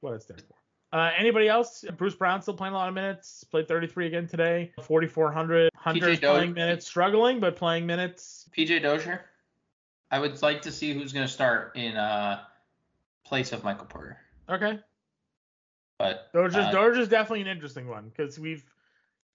what 0.00 0.14
it 0.14 0.22
stands 0.22 0.42
for. 0.42 0.54
Uh, 0.90 1.10
anybody 1.16 1.48
else? 1.48 1.84
Bruce 1.96 2.14
Brown 2.14 2.40
still 2.40 2.54
playing 2.54 2.72
a 2.74 2.76
lot 2.76 2.88
of 2.88 2.94
minutes. 2.94 3.44
Played 3.44 3.68
33 3.68 4.06
again 4.06 4.26
today. 4.26 4.72
4,400. 4.82 5.70
Hunter's 5.74 6.18
Dozier. 6.18 6.38
playing 6.38 6.54
minutes, 6.54 6.86
struggling 6.86 7.40
but 7.40 7.56
playing 7.56 7.86
minutes. 7.86 8.48
PJ 8.56 8.82
Dozier. 8.82 9.26
I 10.10 10.18
would 10.18 10.40
like 10.40 10.62
to 10.62 10.72
see 10.72 10.94
who's 10.94 11.12
going 11.12 11.26
to 11.26 11.32
start 11.32 11.76
in 11.76 11.96
uh 11.96 12.40
place 13.24 13.52
of 13.52 13.62
Michael 13.62 13.84
Porter. 13.84 14.16
Okay. 14.48 14.78
But 15.98 16.32
Dozier's, 16.32 16.66
uh, 16.66 16.70
Dozier's 16.70 17.08
definitely 17.08 17.42
an 17.42 17.48
interesting 17.48 17.88
one 17.88 18.08
because 18.08 18.38
we've 18.38 18.64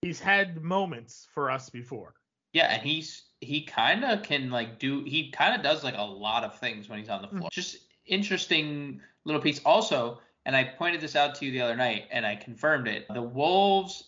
he's 0.03 0.19
had 0.19 0.61
moments 0.61 1.27
for 1.33 1.49
us 1.49 1.69
before. 1.69 2.13
Yeah, 2.51 2.73
and 2.73 2.81
he's 2.81 3.23
he 3.41 3.61
kind 3.61 4.05
of 4.05 4.23
can 4.23 4.49
like 4.49 4.79
do 4.79 5.03
he 5.03 5.31
kind 5.31 5.55
of 5.55 5.63
does 5.63 5.83
like 5.83 5.95
a 5.97 6.03
lot 6.03 6.43
of 6.43 6.57
things 6.59 6.87
when 6.87 6.99
he's 6.99 7.09
on 7.09 7.21
the 7.21 7.27
mm-hmm. 7.27 7.39
floor. 7.39 7.49
Just 7.51 7.77
interesting 8.05 9.01
little 9.25 9.41
piece. 9.41 9.59
Also, 9.65 10.19
and 10.45 10.55
I 10.55 10.63
pointed 10.63 11.01
this 11.01 11.15
out 11.15 11.35
to 11.35 11.45
you 11.45 11.51
the 11.51 11.61
other 11.61 11.75
night, 11.75 12.05
and 12.11 12.25
I 12.25 12.35
confirmed 12.35 12.87
it. 12.87 13.05
The 13.13 13.21
Wolves 13.21 14.05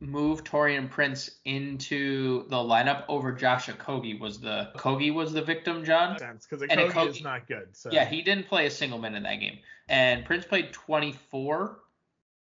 moved 0.00 0.46
Taurean 0.46 0.88
Prince 0.88 1.30
into 1.44 2.48
the 2.48 2.56
lineup 2.56 3.04
over 3.08 3.32
Josh 3.32 3.66
Okogie. 3.66 4.18
Was 4.20 4.40
the 4.40 4.70
Okogie 4.76 5.12
was 5.12 5.32
the 5.32 5.42
victim, 5.42 5.84
John? 5.84 6.18
Sense 6.18 6.46
because 6.46 6.62
Okogie 6.68 7.08
is 7.08 7.22
not 7.22 7.48
good. 7.48 7.68
So 7.72 7.90
Yeah, 7.90 8.04
he 8.04 8.22
didn't 8.22 8.46
play 8.46 8.66
a 8.66 8.70
single 8.70 8.98
minute 8.98 9.18
in 9.18 9.22
that 9.24 9.40
game. 9.40 9.58
And 9.88 10.24
Prince 10.24 10.44
played 10.44 10.72
24 10.72 11.78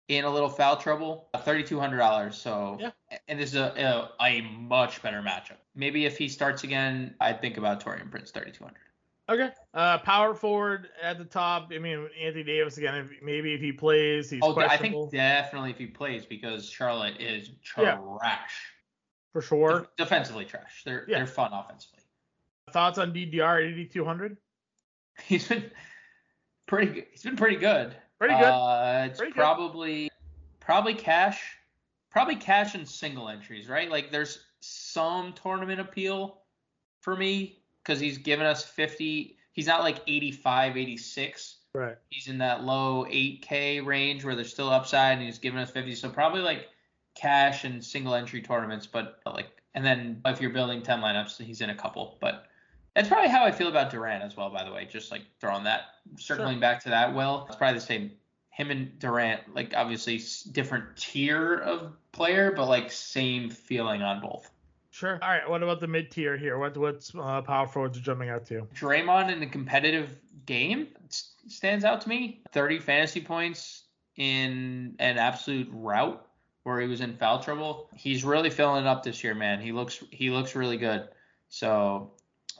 in 0.08 0.24
a 0.24 0.30
little 0.30 0.50
foul 0.50 0.78
trouble, 0.78 1.28
$3,200. 1.36 2.34
So, 2.34 2.78
Yeah. 2.80 2.92
and 3.28 3.40
this 3.40 3.50
is 3.50 3.56
a, 3.58 4.10
a, 4.20 4.24
a 4.26 4.42
much 4.42 5.02
better 5.02 5.22
matchup. 5.22 5.58
Maybe 5.76 6.06
if 6.06 6.18
he 6.18 6.30
starts 6.30 6.64
again, 6.64 7.14
I'd 7.20 7.42
think 7.42 7.58
about 7.58 7.84
Taurean 7.84 8.10
Prince 8.10 8.32
3,200. 8.32 8.76
okay. 9.30 9.54
Uh, 9.74 9.98
power 10.00 10.34
forward 10.34 10.88
at 11.02 11.18
the 11.18 11.26
top. 11.26 11.70
I 11.76 11.80
mean 11.80 12.08
Anthony 12.20 12.44
Davis 12.44 12.78
again. 12.78 12.96
If, 12.96 13.12
maybe 13.22 13.54
if 13.54 13.60
he 13.62 13.72
plays, 13.74 14.30
he's 14.30 14.40
Oh, 14.44 14.56
I 14.58 14.78
think 14.78 15.12
definitely 15.12 15.72
if 15.72 15.78
he 15.78 15.88
plays 15.88 16.26
because 16.26 16.70
Charlotte 16.70 17.20
is 17.20 17.50
trash. 17.62 18.00
Yeah. 18.24 18.38
for 19.34 19.42
sure. 19.42 19.80
Def- 19.82 19.88
defensively 19.98 20.46
trash. 20.46 20.84
They're 20.86 21.06
Yeah. 21.08 21.18
they're 21.18 21.28
fun 21.28 21.52
offensively. 21.54 22.00
Thoughts 22.72 22.98
on 22.98 23.14
DDR 23.14 23.60
8200? 23.74 24.38
He's 25.24 25.48
been 25.48 25.70
pretty 26.66 26.92
good. 26.94 27.06
He's 27.12 27.24
been 27.24 27.36
pretty 27.36 27.56
good. 27.58 27.96
Pretty 28.20 28.36
good. 28.36 28.44
Uh, 28.44 29.04
it's 29.06 29.20
Pretty 29.20 29.34
good. 29.34 29.40
probably 29.40 30.10
probably 30.60 30.94
cash, 30.94 31.58
probably 32.10 32.36
cash 32.36 32.76
and 32.76 32.88
single 32.88 33.30
entries, 33.30 33.70
right? 33.70 33.90
Like 33.90 34.12
there's 34.12 34.40
some 34.60 35.34
tournament 35.34 35.80
appeal 35.80 36.42
for 37.02 37.16
me 37.16 37.60
because 37.84 38.00
he's 38.00 38.18
given 38.18 38.46
us 38.46 38.64
50. 38.64 39.38
He's 39.54 39.68
not 39.68 39.82
like 39.82 40.02
85, 40.08 40.78
86. 40.78 41.56
Right. 41.74 41.96
He's 42.10 42.28
in 42.28 42.40
that 42.40 42.64
low 42.64 43.06
8K 43.06 43.86
range 43.86 44.26
where 44.26 44.36
there's 44.36 44.52
still 44.52 44.70
upside, 44.70 45.14
and 45.18 45.22
he's 45.22 45.40
giving 45.40 45.60
us 45.60 45.70
50. 45.72 45.96
So 45.96 46.10
probably 46.10 46.42
like 46.42 46.68
cash 47.16 47.64
and 47.64 47.84
single 47.84 48.14
entry 48.16 48.42
tournaments, 48.42 48.88
but 48.88 49.20
like, 49.26 49.48
and 49.74 49.86
then 49.86 50.22
if 50.26 50.42
you're 50.42 50.52
building 50.52 50.82
10 50.82 51.02
lineups, 51.02 51.42
he's 51.42 51.62
in 51.62 51.70
a 51.70 51.76
couple. 51.76 52.18
But 52.20 52.46
that's 52.98 53.10
probably 53.10 53.30
how 53.30 53.46
I 53.46 53.52
feel 53.52 53.68
about 53.68 53.92
Durant 53.92 54.24
as 54.24 54.36
well, 54.36 54.50
by 54.50 54.64
the 54.64 54.72
way. 54.72 54.88
Just 54.92 55.12
like 55.12 55.22
throwing 55.40 55.66
that, 55.66 55.82
circling 56.18 56.60
back 56.60 56.82
to 56.84 56.90
that. 56.90 57.14
Well, 57.14 57.46
it's 57.48 57.56
probably 57.56 57.76
the 57.76 57.86
same. 57.86 58.12
Him 58.50 58.72
and 58.72 58.98
Durant, 58.98 59.54
like 59.54 59.74
obviously 59.76 60.20
different 60.52 60.98
tier 60.98 61.60
of 61.60 61.94
player, 62.12 62.52
but 62.56 62.68
like 62.68 62.92
same 62.92 63.52
feeling 63.52 64.02
on 64.02 64.20
both. 64.20 64.50
Sure. 64.90 65.20
All 65.22 65.30
right. 65.30 65.48
What 65.48 65.62
about 65.62 65.80
the 65.80 65.86
mid 65.86 66.10
tier 66.10 66.38
here? 66.38 66.58
What 66.58 66.76
what's 66.76 67.14
uh, 67.14 67.44
power 67.44 67.68
forwards 67.68 68.00
are 68.00 68.02
jumping 68.02 68.30
out 68.30 68.48
to? 68.48 68.68
Draymond 68.74 69.32
in 69.32 69.44
a 69.44 69.48
competitive 69.48 70.16
game 70.48 70.88
stands 71.48 71.86
out 71.86 72.02
to 72.02 72.10
me. 72.10 72.42
30 72.52 72.80
fantasy 72.80 73.22
points 73.22 73.84
in 74.16 74.96
an 74.98 75.20
absolute 75.20 75.70
rout 75.72 76.26
where 76.64 76.82
he 76.82 76.88
was 76.88 77.02
in 77.02 77.16
foul 77.16 77.44
trouble. 77.44 77.92
He's 77.94 78.24
really 78.24 78.50
filling 78.50 78.86
it 78.86 78.88
up 78.88 79.04
this 79.04 79.24
year, 79.24 79.36
man. 79.36 79.62
He 79.62 79.72
looks 79.72 80.04
he 80.10 80.32
looks 80.32 80.56
really 80.56 80.78
good. 80.78 81.08
So 81.50 82.14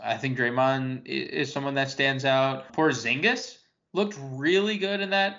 I 0.04 0.18
think 0.18 0.38
Draymond 0.38 1.06
is 1.06 1.52
someone 1.52 1.76
that 1.76 1.90
stands 1.90 2.26
out. 2.26 2.74
Porzingis 2.74 3.58
looked 3.94 4.18
really 4.20 4.78
good 4.78 5.02
in 5.02 5.10
that 5.12 5.38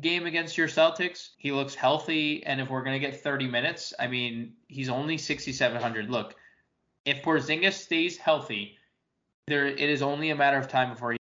game 0.00 0.26
against 0.26 0.58
your 0.58 0.68
Celtics. 0.68 1.30
He 1.36 1.52
looks 1.52 1.74
healthy, 1.74 2.44
and 2.44 2.60
if 2.60 2.70
we're 2.70 2.82
gonna 2.82 2.98
get 2.98 3.22
30 3.22 3.46
minutes, 3.46 3.94
I 3.98 4.06
mean, 4.06 4.54
he's 4.68 4.88
only 4.88 5.18
6,700. 5.18 6.10
Look, 6.10 6.34
if 7.04 7.22
Porzingis 7.22 7.74
stays 7.74 8.16
healthy, 8.16 8.76
there 9.46 9.66
it 9.66 9.78
is 9.78 10.02
only 10.02 10.30
a 10.30 10.36
matter 10.36 10.58
of 10.58 10.68
time 10.68 10.90
before 10.90 11.12
he 11.12 11.18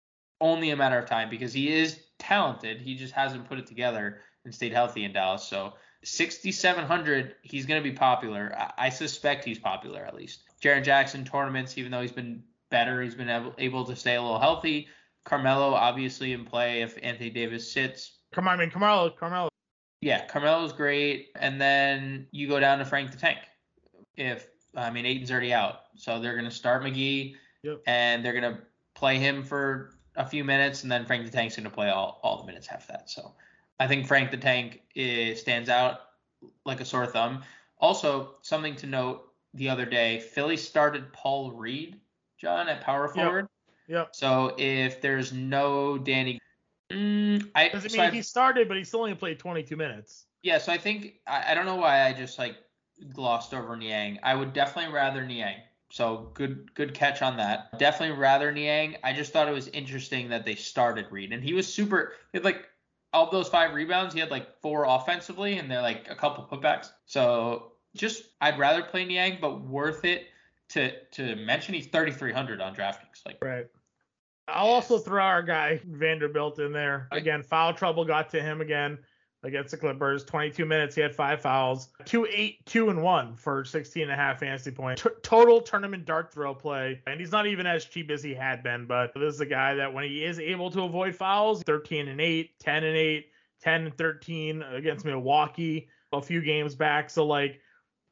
only 0.40 0.71
a 0.71 0.77
matter 0.77 0.99
of 0.99 1.07
time 1.07 1.31
because 1.31 1.53
he 1.53 1.73
is 1.73 2.01
talented. 2.18 2.81
He 2.81 2.97
just 2.97 3.14
hasn't 3.14 3.49
put 3.49 3.59
it 3.59 3.66
together 3.66 4.21
and 4.45 4.55
stayed 4.55 4.73
healthy 4.73 5.05
in 5.05 5.12
Dallas. 5.12 5.45
So 5.45 5.75
6,700, 6.05 7.37
he's 7.42 7.64
going 7.64 7.83
to 7.83 7.88
be 7.88 7.95
popular. 7.95 8.55
I, 8.77 8.88
suspect 8.90 9.45
he's 9.45 9.59
popular 9.59 10.05
at 10.05 10.14
least. 10.14 10.42
Jaren 10.61 10.83
Jackson 10.83 11.25
tournaments, 11.25 11.79
even 11.79 11.92
though 11.92 12.01
he's 12.01 12.12
been 12.12 12.42
better, 12.72 13.00
he's 13.02 13.14
been 13.14 13.28
able, 13.28 13.54
able 13.58 13.85
to 13.85 13.94
stay 13.94 14.16
a 14.16 14.22
little 14.22 14.40
healthy. 14.40 14.88
Carmelo 15.24 15.72
obviously 15.74 16.32
in 16.32 16.44
play 16.44 16.82
if 16.82 16.98
Anthony 17.00 17.30
Davis 17.30 17.70
sits. 17.72 18.18
Come 18.32 18.48
on, 18.48 18.58
I 18.58 18.62
mean 18.64 18.70
Carmelo, 18.70 19.11
Carmelo. 19.11 19.48
Yeah, 20.00 20.26
Carmelo's 20.26 20.72
great, 20.72 21.28
and 21.37 21.61
then 21.61 22.26
you 22.32 22.48
go 22.48 22.58
down 22.58 22.78
to 22.80 22.85
Frank 22.85 23.12
the 23.12 23.16
Tank. 23.16 23.38
If 24.16 24.48
I 24.74 24.90
mean 24.90 25.06
Ayton's 25.06 25.30
already 25.30 25.52
out, 25.52 25.82
so 25.94 26.18
they're 26.18 26.35
gonna 26.35 26.50
start 26.50 26.82
McGee, 26.82 27.37
Yep. 27.62 27.82
and 27.87 28.24
they're 28.24 28.32
gonna 28.32 28.58
play 28.96 29.18
him 29.18 29.44
for 29.44 29.94
a 30.16 30.26
few 30.26 30.42
minutes, 30.42 30.82
and 30.82 30.90
then 30.90 31.06
Frank 31.06 31.24
the 31.24 31.30
Tank's 31.30 31.54
gonna 31.54 31.70
play 31.70 31.90
all, 31.90 32.18
all 32.24 32.38
the 32.40 32.46
minutes 32.46 32.66
after 32.68 32.92
that. 32.92 33.08
So 33.08 33.32
I 33.78 33.87
think 33.87 34.06
Frank 34.08 34.32
the 34.32 34.37
Tank 34.37 34.80
is, 34.96 35.40
stands 35.40 35.68
out 35.68 36.00
like 36.64 36.80
a 36.80 36.85
sore 36.85 37.06
thumb. 37.06 37.44
Also, 37.78 38.35
something 38.42 38.74
to 38.76 38.87
note 38.87 39.32
the 39.54 39.68
other 39.68 39.85
day, 39.87 40.18
Philly 40.18 40.56
started 40.56 41.12
Paul 41.12 41.52
Reed, 41.52 42.00
John, 42.42 42.68
at 42.68 42.81
power 42.81 43.07
forward. 43.09 43.46
Yep. 43.87 44.09
So 44.14 44.55
if 44.59 45.00
there's 45.00 45.33
no 45.33 45.96
Danny, 45.96 46.40
mm, 46.90 47.48
I 47.55 47.68
Doesn't 47.68 47.90
so 47.90 47.96
mean 47.98 48.07
I- 48.09 48.11
he 48.11 48.20
started, 48.22 48.66
but 48.68 48.76
he 48.76 48.85
still 48.85 49.00
only 49.00 49.14
played 49.14 49.38
22 49.38 49.76
minutes. 49.76 50.26
yeah, 50.42 50.59
so 50.59 50.72
I 50.72 50.78
think 50.78 51.20
I, 51.26 51.52
I 51.52 51.55
don't 51.55 51.66
know 51.66 51.76
why 51.76 52.02
I 52.07 52.12
just 52.12 52.38
like 52.38 52.57
glossed 53.14 53.55
over 53.55 53.76
Niang. 53.76 54.18
I 54.24 54.35
would 54.35 54.52
definitely 54.52 54.92
rather 54.92 55.24
Niang. 55.24 55.57
So 55.90 56.31
good 56.35 56.74
good 56.74 56.94
catch 56.94 57.22
on 57.22 57.37
that. 57.37 57.78
Definitely 57.78 58.16
rather 58.16 58.50
Niang. 58.50 58.96
I 59.05 59.12
just 59.12 59.33
thought 59.33 59.46
it 59.48 59.52
was 59.52 59.68
interesting 59.68 60.28
that 60.31 60.44
they 60.44 60.55
started 60.57 61.07
Reed 61.11 61.33
and 61.33 61.44
he 61.44 61.52
was 61.55 61.72
super 61.72 62.14
he 62.33 62.38
had 62.38 62.44
like 62.44 62.68
of 63.12 63.31
those 63.31 63.48
five 63.48 63.74
rebounds, 63.74 64.14
he 64.14 64.20
had 64.20 64.31
like 64.31 64.59
four 64.62 64.85
offensively 64.88 65.59
and 65.59 65.70
they're 65.70 65.83
like 65.83 66.09
a 66.11 66.14
couple 66.16 66.44
putbacks. 66.50 66.90
So 67.07 67.72
just 67.94 68.24
I'd 68.40 68.59
rather 68.59 68.83
play 68.83 69.05
Niang, 69.05 69.38
but 69.40 69.61
worth 69.61 70.05
it 70.05 70.28
to 70.72 70.92
to 71.12 71.37
mention 71.37 71.74
he's 71.74 71.87
3300 71.87 72.61
on 72.61 72.74
DraftKings. 72.74 73.24
Like 73.26 73.38
Right. 73.42 73.66
I'll 74.48 74.68
also 74.68 74.98
throw 74.98 75.22
our 75.22 75.42
guy 75.42 75.80
Vanderbilt 75.85 76.58
in 76.58 76.72
there. 76.72 77.08
Again, 77.12 77.42
foul 77.42 77.72
trouble 77.72 78.04
got 78.04 78.30
to 78.30 78.42
him 78.42 78.61
again 78.61 78.98
against 79.44 79.70
the 79.70 79.76
Clippers. 79.76 80.24
22 80.24 80.64
minutes, 80.64 80.94
he 80.94 81.00
had 81.00 81.14
five 81.14 81.40
fouls. 81.40 81.88
2 82.04 82.26
8 82.26 82.66
2 82.66 82.90
and 82.90 83.02
1 83.02 83.37
for 83.37 83.64
16 83.64 84.02
and 84.02 84.12
a 84.12 84.16
half 84.16 84.40
fantasy 84.40 84.70
points. 84.70 85.02
T- 85.02 85.11
total 85.22 85.61
tournament 85.61 86.04
dart 86.04 86.32
throw 86.32 86.54
play. 86.54 87.00
And 87.06 87.20
he's 87.20 87.32
not 87.32 87.46
even 87.46 87.66
as 87.66 87.85
cheap 87.85 88.11
as 88.11 88.22
he 88.22 88.35
had 88.35 88.62
been, 88.62 88.87
but 88.87 89.12
this 89.14 89.35
is 89.35 89.40
a 89.40 89.46
guy 89.46 89.74
that 89.74 89.92
when 89.92 90.04
he 90.04 90.24
is 90.24 90.38
able 90.38 90.70
to 90.72 90.82
avoid 90.82 91.14
fouls, 91.14 91.62
13 91.62 92.08
and 92.08 92.20
8, 92.20 92.58
10 92.58 92.85
and 92.85 92.96
8, 92.96 93.26
10 93.61 93.85
and 93.87 93.96
13 93.96 94.62
against 94.62 95.04
Milwaukee 95.04 95.88
a 96.12 96.20
few 96.20 96.42
games 96.42 96.74
back. 96.74 97.11
So 97.11 97.26
like 97.26 97.61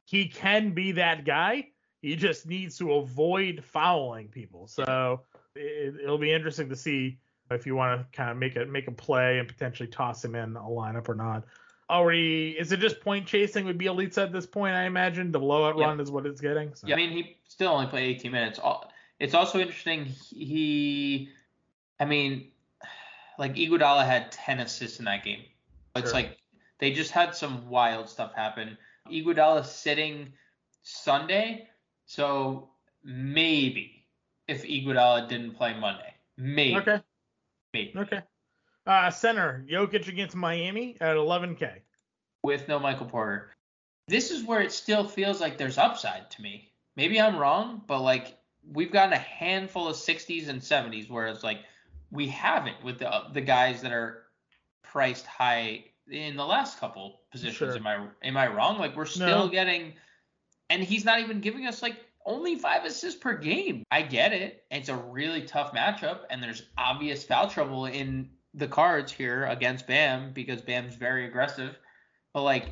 he 0.05 0.27
can 0.27 0.71
be 0.71 0.93
that 0.93 1.25
guy. 1.25 1.67
He 2.01 2.15
just 2.15 2.47
needs 2.47 2.77
to 2.79 2.93
avoid 2.93 3.63
fouling 3.63 4.27
people. 4.27 4.67
So 4.67 5.21
it, 5.55 5.95
it'll 6.03 6.17
be 6.17 6.31
interesting 6.33 6.69
to 6.69 6.75
see 6.75 7.19
if 7.51 7.65
you 7.65 7.75
want 7.75 8.01
to 8.01 8.17
kind 8.17 8.31
of 8.31 8.37
make 8.37 8.55
a 8.55 8.65
make 8.65 8.87
a 8.87 8.91
play 8.91 9.39
and 9.39 9.47
potentially 9.47 9.87
toss 9.87 10.23
him 10.23 10.35
in 10.35 10.55
a 10.55 10.61
lineup 10.61 11.09
or 11.09 11.15
not. 11.15 11.43
Already, 11.89 12.51
is 12.51 12.71
it 12.71 12.79
just 12.79 13.01
point 13.01 13.27
chasing 13.27 13.65
would 13.65 13.77
be 13.77 13.87
elite 13.87 14.17
at 14.17 14.31
this 14.31 14.45
point? 14.45 14.73
I 14.73 14.85
imagine 14.85 15.31
the 15.31 15.39
blowout 15.39 15.77
Yeah. 15.77 15.87
run 15.87 15.99
is 15.99 16.09
what 16.09 16.25
it's 16.25 16.39
getting. 16.39 16.73
So. 16.73 16.87
Yeah, 16.87 16.95
I 16.95 16.97
mean, 16.97 17.11
he 17.11 17.37
still 17.47 17.73
only 17.73 17.87
played 17.87 18.15
18 18.15 18.31
minutes. 18.31 18.59
It's 19.19 19.33
also 19.33 19.59
interesting. 19.59 20.05
He, 20.05 21.29
I 21.99 22.05
mean, 22.05 22.47
like 23.37 23.55
Iguodala 23.55 24.05
had 24.05 24.31
10 24.31 24.61
assists 24.61 24.99
in 24.99 25.05
that 25.05 25.23
game. 25.25 25.43
It's 25.95 26.11
Sure. 26.11 26.13
like 26.13 26.37
they 26.79 26.93
just 26.93 27.11
had 27.11 27.35
some 27.35 27.67
wild 27.69 28.07
stuff 28.07 28.33
happen. 28.33 28.77
Iguodala 29.09 29.65
sitting 29.65 30.31
Sunday, 30.83 31.67
so 32.15 32.67
maybe 33.03 34.05
if 34.49 34.63
Iguodala 34.63 35.29
didn't 35.29 35.51
play 35.55 35.73
Monday, 35.79 36.13
maybe, 36.37 36.75
Okay. 36.77 37.01
maybe 37.73 37.93
Okay. 37.95 38.21
Uh, 38.85 39.09
center 39.09 39.63
Jokic 39.69 40.07
against 40.09 40.35
Miami 40.35 40.97
at 40.99 41.15
11k. 41.15 41.79
with 42.43 42.67
no 42.67 42.79
Michael 42.79 43.05
Porter. 43.05 43.51
This 44.07 44.29
is 44.31 44.43
where 44.43 44.59
it 44.61 44.71
still 44.73 45.07
feels 45.07 45.39
like 45.39 45.57
there's 45.57 45.77
upside 45.77 46.29
to 46.31 46.41
me. 46.41 46.73
Maybe 46.97 47.21
I'm 47.21 47.37
wrong, 47.37 47.81
but 47.87 48.01
like 48.01 48.37
we've 48.73 48.91
gotten 48.91 49.13
a 49.13 49.17
handful 49.17 49.87
of 49.87 49.95
60s 49.95 50.49
and 50.49 50.59
70s 50.59 51.09
where 51.09 51.27
it's 51.27 51.43
like 51.43 51.59
we 52.11 52.27
haven't 52.27 52.83
with 52.83 52.99
the 52.99 53.09
the 53.31 53.39
guys 53.41 53.81
that 53.83 53.93
are 53.93 54.23
priced 54.83 55.25
high 55.27 55.85
in 56.09 56.35
the 56.35 56.45
last 56.45 56.77
couple 56.79 57.21
positions. 57.31 57.55
Sure. 57.57 57.75
Am 57.77 57.87
I 57.87 58.07
am 58.27 58.35
I 58.35 58.47
wrong? 58.47 58.77
Like 58.79 58.97
we're 58.97 59.05
still 59.05 59.45
No. 59.45 59.47
getting 59.47 59.93
and 60.71 60.83
he's 60.83 61.05
not 61.05 61.19
even 61.19 61.41
giving 61.41 61.67
us 61.67 61.81
like 61.81 61.97
only 62.25 62.55
five 62.55 62.85
assists 62.85 63.19
per 63.19 63.35
game. 63.37 63.83
I 63.91 64.01
get 64.01 64.31
it. 64.31 64.63
It's 64.71 64.89
a 64.89 64.95
really 64.95 65.41
tough 65.43 65.73
matchup, 65.73 66.21
and 66.29 66.41
there's 66.41 66.63
obvious 66.77 67.23
foul 67.23 67.49
trouble 67.49 67.85
in 67.85 68.29
the 68.53 68.67
cards 68.67 69.11
here 69.11 69.45
against 69.45 69.87
Bam 69.87 70.31
because 70.33 70.61
Bam's 70.61 70.95
very 70.95 71.25
aggressive. 71.25 71.77
But 72.33 72.43
like 72.43 72.69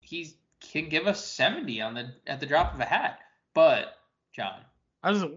he 0.00 0.30
can 0.60 0.88
give 0.88 1.06
us 1.06 1.24
70 1.24 1.80
on 1.80 1.94
the 1.94 2.14
at 2.26 2.40
the 2.40 2.46
drop 2.46 2.74
of 2.74 2.80
a 2.80 2.84
hat. 2.84 3.18
But 3.54 3.98
John, 4.34 4.60
I 5.02 5.10
was. 5.10 5.22
uh, 5.24 5.28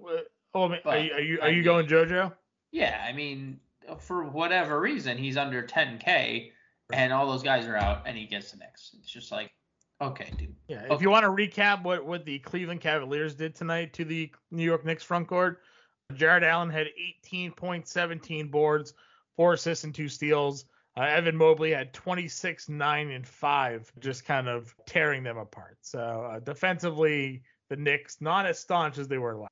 Oh, 0.58 0.64
I 0.64 0.70
mean, 0.70 0.80
are 0.86 0.98
you 0.98 1.12
are 1.14 1.20
you, 1.20 1.40
are 1.42 1.52
you 1.52 1.64
going 1.64 1.86
JoJo? 1.86 2.32
yeah, 2.72 3.04
I 3.06 3.12
mean 3.12 3.60
for 4.00 4.24
whatever 4.24 4.80
reason 4.80 5.18
he's 5.18 5.36
under 5.36 5.62
10k 5.62 6.52
and 6.94 7.12
all 7.12 7.30
those 7.30 7.44
guys 7.44 7.68
are 7.68 7.76
out 7.76 8.04
and 8.06 8.18
he 8.18 8.26
gets 8.26 8.52
the 8.52 8.58
Knicks. 8.58 8.96
It's 8.98 9.12
just 9.12 9.34
like 9.34 9.52
okay, 10.02 10.32
dude. 10.38 10.56
Yeah. 10.68 10.84
If 10.86 10.92
Okay. 10.92 11.04
you 11.04 11.10
want 11.10 11.24
to 11.24 11.30
recap 11.30 11.84
what 11.84 12.06
what 12.06 12.26
the 12.26 12.40
Cleveland 12.40 12.82
Cavaliers 12.82 13.36
did 13.36 13.56
tonight 13.56 13.94
to 13.94 14.06
the 14.06 14.32
New 14.52 14.64
York 14.64 14.86
Knicks 14.86 15.04
front 15.04 15.28
court, 15.28 15.62
Jarrett 16.14 16.44
Allen 16.44 16.70
had 16.70 16.88
18 17.26 17.52
points, 17.52 17.92
17 17.92 18.50
boards, 18.50 18.94
four 19.36 19.54
assists 19.54 19.84
and 19.84 19.94
two 19.94 20.10
steals. 20.10 20.66
Uh, 20.98 21.02
Evan 21.02 21.36
Mobley 21.36 21.72
had 21.72 21.94
26, 21.94 22.70
9, 22.70 23.12
and 23.12 23.28
5, 23.28 23.92
just 24.00 24.24
kind 24.24 24.48
of 24.48 24.74
tearing 24.86 25.24
them 25.24 25.38
apart. 25.38 25.78
So 25.82 26.00
uh, 26.32 26.40
defensively, 26.40 27.44
the 27.70 27.76
Knicks 27.76 28.22
not 28.22 28.46
as 28.46 28.60
staunch 28.60 28.98
as 28.98 29.10
they 29.10 29.18
were 29.18 29.36
last. 29.36 29.50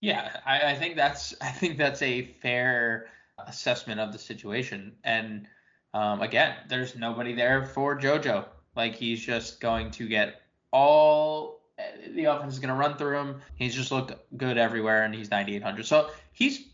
Yeah, 0.00 0.40
I, 0.46 0.72
I 0.72 0.74
think 0.74 0.96
that's 0.96 1.34
I 1.40 1.50
think 1.50 1.78
that's 1.78 2.02
a 2.02 2.22
fair 2.22 3.08
assessment 3.46 4.00
of 4.00 4.12
the 4.12 4.18
situation. 4.18 4.94
And 5.04 5.46
um, 5.92 6.22
again, 6.22 6.56
there's 6.68 6.96
nobody 6.96 7.34
there 7.34 7.64
for 7.64 7.98
JoJo. 7.98 8.46
Like 8.76 8.94
he's 8.94 9.24
just 9.24 9.60
going 9.60 9.90
to 9.92 10.08
get 10.08 10.40
all 10.70 11.60
the 12.08 12.24
offense 12.24 12.54
is 12.54 12.58
going 12.58 12.68
to 12.68 12.74
run 12.74 12.96
through 12.96 13.18
him. 13.18 13.40
He's 13.56 13.74
just 13.74 13.90
looked 13.90 14.14
good 14.36 14.58
everywhere, 14.58 15.04
and 15.04 15.14
he's 15.14 15.30
9,800. 15.30 15.86
So 15.86 16.10
he's 16.32 16.64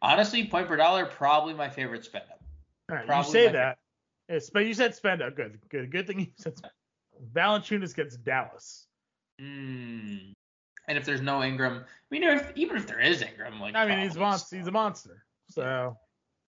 honestly 0.00 0.46
point 0.46 0.68
per 0.68 0.76
dollar 0.76 1.06
probably 1.06 1.54
my 1.54 1.68
favorite 1.68 2.04
spend 2.04 2.24
up. 2.30 2.42
All 2.90 2.96
right, 2.96 3.26
you 3.26 3.32
say 3.32 3.48
that. 3.52 3.78
It's, 4.28 4.50
but 4.50 4.66
you 4.66 4.74
said 4.74 4.94
spend 4.94 5.22
up. 5.22 5.36
Good, 5.36 5.58
good, 5.68 5.90
good 5.90 6.06
thing 6.06 6.20
you 6.20 6.26
said 6.36 6.56
spend. 6.56 6.72
Valanciunas 7.32 7.94
gets 7.94 8.16
Dallas. 8.16 8.86
Mm. 9.40 10.32
And 10.88 10.98
if 10.98 11.04
there's 11.04 11.20
no 11.20 11.42
Ingram, 11.42 11.84
I 11.84 11.86
mean, 12.10 12.22
if, 12.24 12.52
even 12.56 12.76
if 12.76 12.86
there 12.86 13.00
is 13.00 13.22
Ingram, 13.22 13.60
like 13.60 13.74
I 13.74 13.86
mean, 13.86 14.00
he's 14.00 14.12
probably 14.12 14.20
monster. 14.20 14.56
He's 14.56 14.66
a 14.66 14.72
monster. 14.72 15.24
So, 15.48 15.96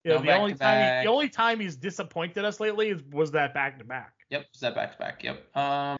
yeah, 0.03 0.15
No 0.15 0.21
the 0.21 0.35
only 0.35 0.53
time 0.53 0.99
he, 0.99 1.05
the 1.05 1.11
only 1.11 1.29
time 1.29 1.59
he's 1.59 1.75
disappointed 1.75 2.45
us 2.45 2.59
lately 2.59 2.89
is 2.89 3.01
was 3.11 3.31
that 3.31 3.53
back 3.53 3.79
to 3.79 3.85
back. 3.85 4.13
Yep, 4.33 4.47
is 4.55 4.61
that 4.61 4.73
back 4.73 4.93
to 4.93 4.97
back? 4.97 5.23
Yep. 5.23 5.55
Um, 5.55 5.95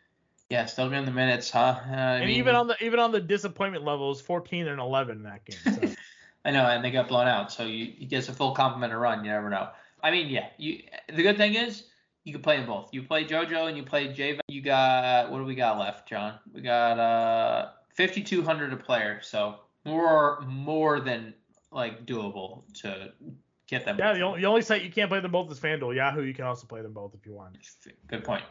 yeah, 0.49 0.65
still 0.65 0.89
getting 0.89 1.05
the 1.05 1.11
minutes, 1.11 1.51
huh? 1.51 1.79
Uh, 1.87 1.93
And 1.93 2.25
mean, 2.25 2.37
even 2.37 2.55
on 2.55 2.65
the 2.65 2.83
even 2.83 2.99
on 2.99 3.11
the 3.11 3.21
disappointment 3.21 3.85
levels, 3.85 4.21
14 4.21 4.67
and 4.69 4.79
11 4.79 5.17
in 5.17 5.23
that 5.23 5.45
game. 5.45 5.75
So. 5.75 6.01
I 6.45 6.49
know, 6.49 6.65
and 6.65 6.83
they 6.83 6.89
got 6.89 7.07
blown 7.07 7.27
out, 7.27 7.51
so 7.51 7.63
you 7.63 7.93
he 7.95 8.07
gets 8.07 8.29
a 8.29 8.33
full 8.33 8.55
complement 8.55 8.91
of 8.91 8.99
run. 8.99 9.23
You 9.23 9.29
never 9.29 9.51
know. 9.51 9.69
I 10.01 10.09
mean, 10.09 10.29
yeah. 10.29 10.47
You 10.57 10.79
the 11.13 11.21
good 11.21 11.37
thing 11.37 11.53
is 11.53 11.83
you 12.23 12.33
can 12.33 12.41
play 12.41 12.57
them 12.57 12.65
both. 12.65 12.89
You 12.91 13.03
play 13.03 13.23
JoJo 13.23 13.67
and 13.67 13.77
you 13.77 13.83
play 13.83 14.11
J. 14.11 14.39
You 14.47 14.63
got 14.63 15.29
what 15.29 15.37
do 15.37 15.43
we 15.43 15.53
got 15.53 15.77
left, 15.77 16.09
John? 16.09 16.39
We 16.51 16.61
got 16.61 16.97
uh 16.97 17.69
5200 17.95 18.73
a 18.73 18.77
player, 18.77 19.19
so 19.21 19.57
more 19.85 20.41
more 20.47 20.99
than 21.01 21.35
like 21.71 22.07
doable 22.07 22.63
to 22.81 23.11
get 23.77 23.85
them. 23.85 23.97
yeah, 23.99 24.13
the 24.13 24.21
only, 24.21 24.41
the 24.41 24.47
only 24.47 24.61
site 24.61 24.83
you 24.83 24.91
can't 24.91 25.09
play 25.09 25.19
them 25.19 25.31
both 25.31 25.51
is 25.51 25.59
FanDuel. 25.59 25.95
Yahoo, 25.95 26.23
you 26.23 26.33
can 26.33 26.45
also 26.45 26.67
play 26.67 26.81
them 26.81 26.93
both 26.93 27.13
if 27.13 27.25
you 27.25 27.33
want. 27.33 27.57
Good 28.07 28.23
point. 28.23 28.43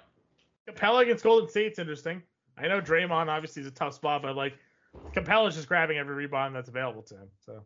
Capela 0.68 1.02
against 1.02 1.24
Golden 1.24 1.48
State's 1.48 1.78
interesting. 1.78 2.22
I 2.56 2.68
know 2.68 2.80
Draymond 2.80 3.28
obviously 3.28 3.62
is 3.62 3.68
a 3.68 3.72
tough 3.72 3.94
spot, 3.94 4.22
but 4.22 4.37
like 4.37 4.54
Capela's 5.14 5.54
just 5.54 5.68
grabbing 5.68 5.98
every 5.98 6.14
rebound 6.14 6.54
that's 6.54 6.68
available 6.68 7.02
to 7.02 7.14
him. 7.14 7.28
So 7.44 7.64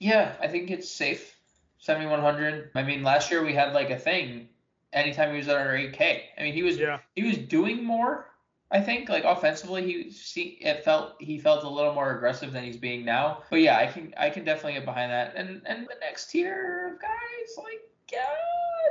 Yeah, 0.00 0.34
I 0.40 0.48
think 0.48 0.70
it's 0.70 0.90
safe. 0.90 1.36
7100. 1.78 2.70
I 2.74 2.82
mean, 2.82 3.02
last 3.02 3.30
year 3.30 3.44
we 3.44 3.52
had 3.52 3.72
like 3.74 3.90
a 3.90 3.98
thing. 3.98 4.48
Anytime 4.92 5.32
he 5.32 5.38
was 5.38 5.48
under 5.48 5.70
8K, 5.72 6.20
I 6.38 6.42
mean, 6.42 6.54
he 6.54 6.62
was 6.62 6.78
yeah, 6.78 6.98
he 7.16 7.24
was 7.24 7.36
doing 7.36 7.84
more. 7.84 8.26
I 8.74 8.80
think 8.80 9.08
like 9.08 9.22
offensively, 9.22 9.84
he 9.84 10.10
see 10.10 10.58
it 10.60 10.84
felt 10.84 11.14
he 11.20 11.38
felt 11.38 11.62
a 11.62 11.68
little 11.68 11.94
more 11.94 12.16
aggressive 12.16 12.52
than 12.52 12.64
he's 12.64 12.76
being 12.76 13.04
now. 13.04 13.44
But 13.48 13.60
yeah, 13.60 13.78
I 13.78 13.86
can 13.86 14.12
I 14.16 14.30
can 14.30 14.44
definitely 14.44 14.72
get 14.74 14.84
behind 14.84 15.12
that. 15.12 15.34
And 15.36 15.62
and 15.64 15.84
the 15.86 15.94
next 16.00 16.30
tier 16.30 16.92
of 16.92 17.00
guys 17.00 17.56
like 17.56 17.80
yeah, 18.12 18.18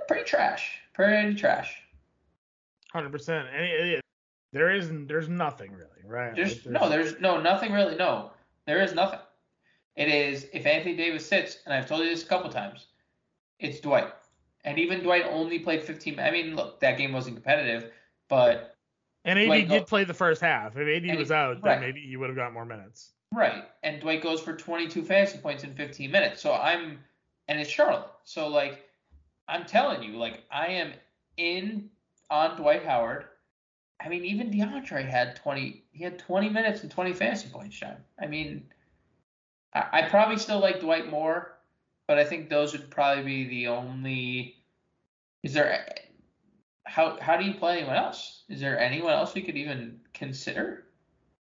pretty 0.08 0.24
trash, 0.24 0.80
pretty 0.94 1.36
trash. 1.36 1.76
hundred 2.94 3.12
percent. 3.12 3.48
And 3.54 3.64
it, 3.66 3.70
it- 3.96 4.00
there 4.54 4.72
is 4.72 4.90
there's 5.08 5.28
nothing 5.28 5.72
really, 5.72 6.04
right? 6.06 6.36
There's 6.36 6.64
Like, 6.66 6.80
no, 6.82 6.88
there's 6.90 7.20
no 7.20 7.42
nothing 7.42 7.74
really. 7.74 7.96
No, 7.96 8.32
there 8.68 8.82
is 8.82 8.94
nothing. 8.94 9.20
It 9.96 10.08
is 10.10 10.48
if 10.54 10.66
Anthony 10.68 10.96
Davis 10.96 11.26
sits, 11.26 11.58
and 11.66 11.74
I've 11.74 11.88
told 11.88 12.02
you 12.04 12.10
this 12.10 12.24
a 12.24 12.28
couple 12.28 12.50
times, 12.52 12.86
it's 13.60 13.80
Dwight. 13.80 14.14
And 14.64 14.78
even 14.80 15.02
Dwight 15.02 15.26
only 15.28 15.60
played 15.60 15.84
15. 15.84 16.20
I 16.20 16.30
mean, 16.32 16.56
look, 16.56 16.80
that 16.80 16.98
game 17.00 17.12
wasn't 17.14 17.36
competitive, 17.36 17.92
but 18.30 18.73
And 19.26 19.40
AD 19.40 19.46
Dwight 19.46 19.68
did 19.70 19.80
go- 19.80 19.86
play 19.86 20.04
the 20.04 20.14
first 20.14 20.42
half. 20.42 20.76
If 20.76 20.88
AD 20.88 21.10
And 21.10 21.18
was 21.18 21.32
out, 21.32 21.62
right. 21.64 21.80
then 21.80 21.82
maybe 21.82 22.02
he 22.02 22.18
would 22.18 22.30
have 22.30 22.36
got 22.36 22.54
more 22.54 22.66
minutes. 22.66 23.12
right. 23.34 23.64
And 23.84 24.00
Dwight 24.02 24.22
goes 24.22 24.42
for 24.42 24.56
22 24.56 25.04
fantasy 25.04 25.38
points 25.38 25.64
in 25.64 25.74
15 25.76 26.12
minutes. 26.12 26.42
So 26.42 26.54
I'm, 26.54 27.00
and 27.48 27.60
it's 27.60 27.70
Charlotte. 27.70 28.08
So 28.26 28.48
like, 28.48 28.84
I'm 29.48 29.66
telling 29.66 30.04
you, 30.04 30.18
like, 30.18 30.44
I 30.52 30.68
am 30.68 30.94
in 31.38 31.90
on 32.30 32.56
Dwight 32.58 32.86
Howard. 32.86 33.26
I 34.04 34.10
mean, 34.10 34.26
even 34.26 34.50
DeAndre 34.52 35.08
had 35.08 35.36
20. 35.38 35.84
He 35.92 36.04
had 36.04 36.20
20 36.20 36.50
minutes 36.50 36.82
and 36.82 36.92
20 36.92 37.14
fantasy 37.14 37.48
points, 37.50 37.78
John. 37.78 37.96
I 38.22 38.28
mean, 38.28 38.66
I, 39.74 39.86
I 39.92 40.02
probably 40.10 40.38
still 40.38 40.60
like 40.60 40.80
Dwight 40.82 41.10
more, 41.10 41.54
but 42.08 42.18
I 42.18 42.26
think 42.26 42.50
those 42.50 42.74
would 42.74 42.90
probably 42.90 43.24
be 43.24 43.48
the 43.48 43.68
only. 43.68 44.56
Is 45.44 45.54
there? 45.54 45.86
How 46.86 47.18
how 47.20 47.38
do 47.38 47.46
you 47.46 47.54
play 47.54 47.78
anyone 47.78 47.96
else? 47.96 48.44
Is 48.50 48.60
there 48.60 48.80
anyone 48.80 49.14
else 49.14 49.34
we 49.34 49.42
could 49.42 49.56
even 49.58 50.00
consider? 50.14 50.86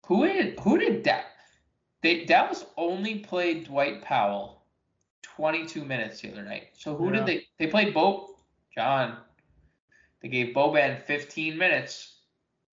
Who 0.06 0.26
did 0.26 0.58
who 0.60 0.78
did 0.78 1.04
that? 1.04 1.26
They 2.02 2.24
Dallas 2.24 2.64
only 2.76 3.18
played 3.18 3.64
Dwight 3.64 4.02
Powell 4.02 4.62
22 5.22 5.84
minutes 5.84 6.20
the 6.20 6.30
other 6.30 6.42
night. 6.42 6.68
So 6.74 6.96
who 6.96 7.06
Yeah. 7.06 7.18
did 7.18 7.26
they 7.26 7.46
they 7.58 7.66
played 7.66 7.94
Bo 7.94 8.36
John? 8.74 9.18
They 10.22 10.28
gave 10.28 10.54
Boban 10.54 11.02
15 11.02 11.58
minutes. 11.58 12.20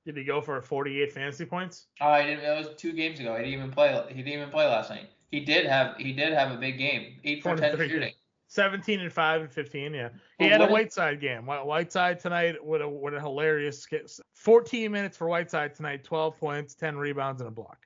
Did 0.06 0.18
he 0.18 0.24
go 0.24 0.42
for 0.42 0.62
48 0.62 1.12
fantasy 1.12 1.46
points? 1.46 1.88
Oh, 2.00 2.08
I 2.08 2.24
didn't. 2.24 2.44
That 2.44 2.58
was 2.58 2.76
two 2.76 2.94
games 2.94 3.20
ago. 3.20 3.36
He 3.36 3.44
didn't 3.44 3.60
even 3.60 3.72
play. 3.72 4.04
He 4.10 4.16
didn't 4.24 4.34
even 4.34 4.50
play 4.50 4.66
last 4.66 4.90
night. 4.90 5.10
He 5.32 5.42
did 5.42 5.66
have. 5.66 5.96
He 5.98 6.14
did 6.14 6.34
have 6.34 6.52
a 6.52 6.58
big 6.58 6.78
game. 6.78 7.20
Eight 7.24 7.44
for 7.44 7.56
ten 7.56 7.78
shooting. 7.78 8.14
17 8.52 9.00
and 9.00 9.14
5 9.14 9.42
and 9.44 9.50
15, 9.50 9.94
yeah. 9.94 10.10
He 10.38 10.44
Well, 10.44 10.60
had 10.60 10.70
a 10.70 10.72
Whiteside 10.74 11.22
game. 11.22 11.46
Whiteside 11.46 12.20
tonight, 12.20 12.62
what 12.62 12.82
a, 12.82 12.90
what 12.90 13.14
a 13.14 13.20
hilarious 13.22 13.80
skit. 13.80 14.12
14 14.34 14.92
minutes 14.92 15.16
for 15.16 15.30
Whiteside 15.30 15.74
tonight, 15.74 16.04
12 16.04 16.38
points, 16.38 16.76
10 16.76 16.98
rebounds, 16.98 17.40
and 17.40 17.48
a 17.48 17.52
block. 17.52 17.78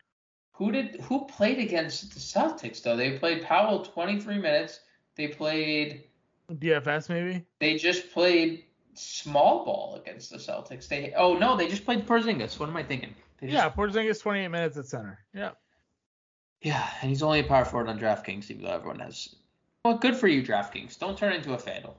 Who 0.54 0.72
did? 0.72 1.02
Who 1.02 1.26
played 1.28 1.60
against 1.60 2.16
the 2.16 2.20
Celtics 2.20 2.82
though? 2.82 2.96
They 2.96 3.20
played 3.20 3.44
Powell 3.44 3.86
23 3.86 4.40
minutes. 4.40 4.80
They 5.16 5.28
played. 5.28 6.06
DFS 6.52 7.10
maybe? 7.10 7.46
They 7.60 7.76
just 7.76 8.12
played 8.12 8.64
small 8.96 9.66
ball 9.66 10.02
against 10.02 10.32
the 10.32 10.38
Celtics. 10.38 10.88
They. 10.88 11.14
Oh 11.16 11.38
no, 11.38 11.56
they 11.56 11.68
just 11.68 11.86
played 11.86 12.08
Porzingis. 12.08 12.58
What 12.58 12.70
am 12.70 12.78
I 12.78 12.84
thinking? 12.84 13.14
Just, 13.42 13.54
Yeah, 13.54 13.70
Porzingis 13.70 14.20
28 14.22 14.48
minutes 14.48 14.78
at 14.78 14.88
center. 14.88 15.20
Yeah. 15.34 15.52
Yeah, 16.62 16.90
and 17.02 17.10
he's 17.10 17.22
only 17.22 17.42
a 17.42 17.44
power 17.44 17.66
forward 17.66 17.90
on 17.90 18.00
DraftKings, 18.00 18.50
even 18.50 18.64
though 18.64 18.72
everyone 18.74 19.00
has. 19.00 19.36
Well, 19.86 20.00
good 20.00 20.16
for 20.16 20.28
you, 20.28 20.42
DraftKings. 20.42 20.98
Don't 20.98 21.16
turn 21.16 21.32
into 21.32 21.54
a 21.54 21.58
FanDuel. 21.58 21.94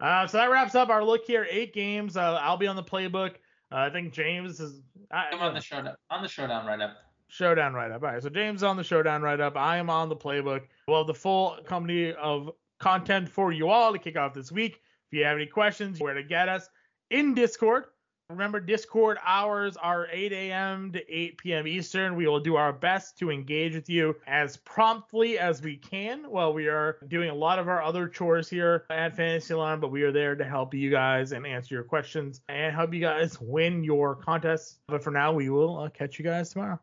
Uh, 0.00 0.24
so 0.28 0.38
that 0.38 0.52
wraps 0.52 0.76
up 0.76 0.88
our 0.88 1.02
look 1.02 1.24
here. 1.24 1.48
Eight 1.50 1.74
games. 1.74 2.16
Uh, 2.16 2.38
I'll 2.40 2.56
be 2.56 2.68
on 2.68 2.76
the 2.76 2.82
playbook. 2.84 3.32
Uh, 3.72 3.78
I 3.78 3.90
think 3.90 4.12
James 4.12 4.60
is. 4.60 4.82
I, 5.10 5.24
I'm 5.32 5.40
on 5.40 5.52
the 5.52 5.60
showdown. 5.60 5.96
On 6.10 6.22
the 6.22 6.28
showdown 6.28 6.64
right 6.64 6.80
up. 6.80 6.98
Showdown 7.26 7.74
write 7.74 7.90
up. 7.90 8.04
All 8.04 8.12
right, 8.12 8.22
so 8.22 8.28
James 8.28 8.60
is 8.60 8.62
on 8.62 8.76
the 8.76 8.84
Showdown 8.84 9.20
write 9.20 9.40
up. 9.40 9.56
I 9.56 9.78
am 9.78 9.90
on 9.90 10.10
the 10.10 10.14
playbook. 10.14 10.62
We'll 10.86 10.98
have 10.98 11.08
the 11.08 11.14
full 11.14 11.58
company 11.66 12.12
of 12.12 12.50
content 12.78 13.28
for 13.28 13.50
you 13.50 13.68
all 13.68 13.92
to 13.92 13.98
kick 13.98 14.16
off 14.16 14.32
this 14.32 14.52
week. 14.52 14.80
If 15.10 15.18
you 15.18 15.24
have 15.24 15.36
any 15.36 15.46
questions, 15.46 15.98
where 15.98 16.14
to 16.14 16.22
get 16.22 16.48
us 16.48 16.68
in 17.10 17.34
Discord. 17.34 17.86
Remember, 18.32 18.60
Discord 18.60 19.18
hours 19.24 19.76
are 19.76 20.08
8 20.10 20.32
a.m. 20.32 20.90
to 20.92 21.14
8 21.14 21.38
p.m. 21.38 21.66
Eastern. 21.66 22.16
We 22.16 22.26
will 22.26 22.40
do 22.40 22.56
our 22.56 22.72
best 22.72 23.18
to 23.18 23.30
engage 23.30 23.74
with 23.74 23.88
you 23.88 24.16
as 24.26 24.56
promptly 24.56 25.38
as 25.38 25.60
we 25.60 25.76
can 25.76 26.24
while 26.30 26.52
we 26.52 26.66
are 26.68 26.98
doing 27.08 27.30
a 27.30 27.34
lot 27.34 27.58
of 27.58 27.68
our 27.68 27.82
other 27.82 28.08
chores 28.08 28.48
here 28.48 28.84
at 28.90 29.14
Fantasy 29.14 29.52
Alarm, 29.54 29.80
but 29.80 29.90
we 29.90 30.02
are 30.02 30.12
there 30.12 30.34
to 30.34 30.44
help 30.44 30.72
you 30.74 30.90
guys 30.90 31.32
and 31.32 31.46
answer 31.46 31.74
your 31.74 31.84
questions 31.84 32.40
and 32.48 32.74
help 32.74 32.94
you 32.94 33.00
guys 33.00 33.40
win 33.40 33.84
your 33.84 34.16
contests. 34.16 34.78
But 34.88 35.04
for 35.04 35.10
now, 35.10 35.32
we 35.32 35.50
will 35.50 35.78
uh, 35.78 35.88
catch 35.90 36.18
you 36.18 36.24
guys 36.24 36.50
tomorrow. 36.50 36.80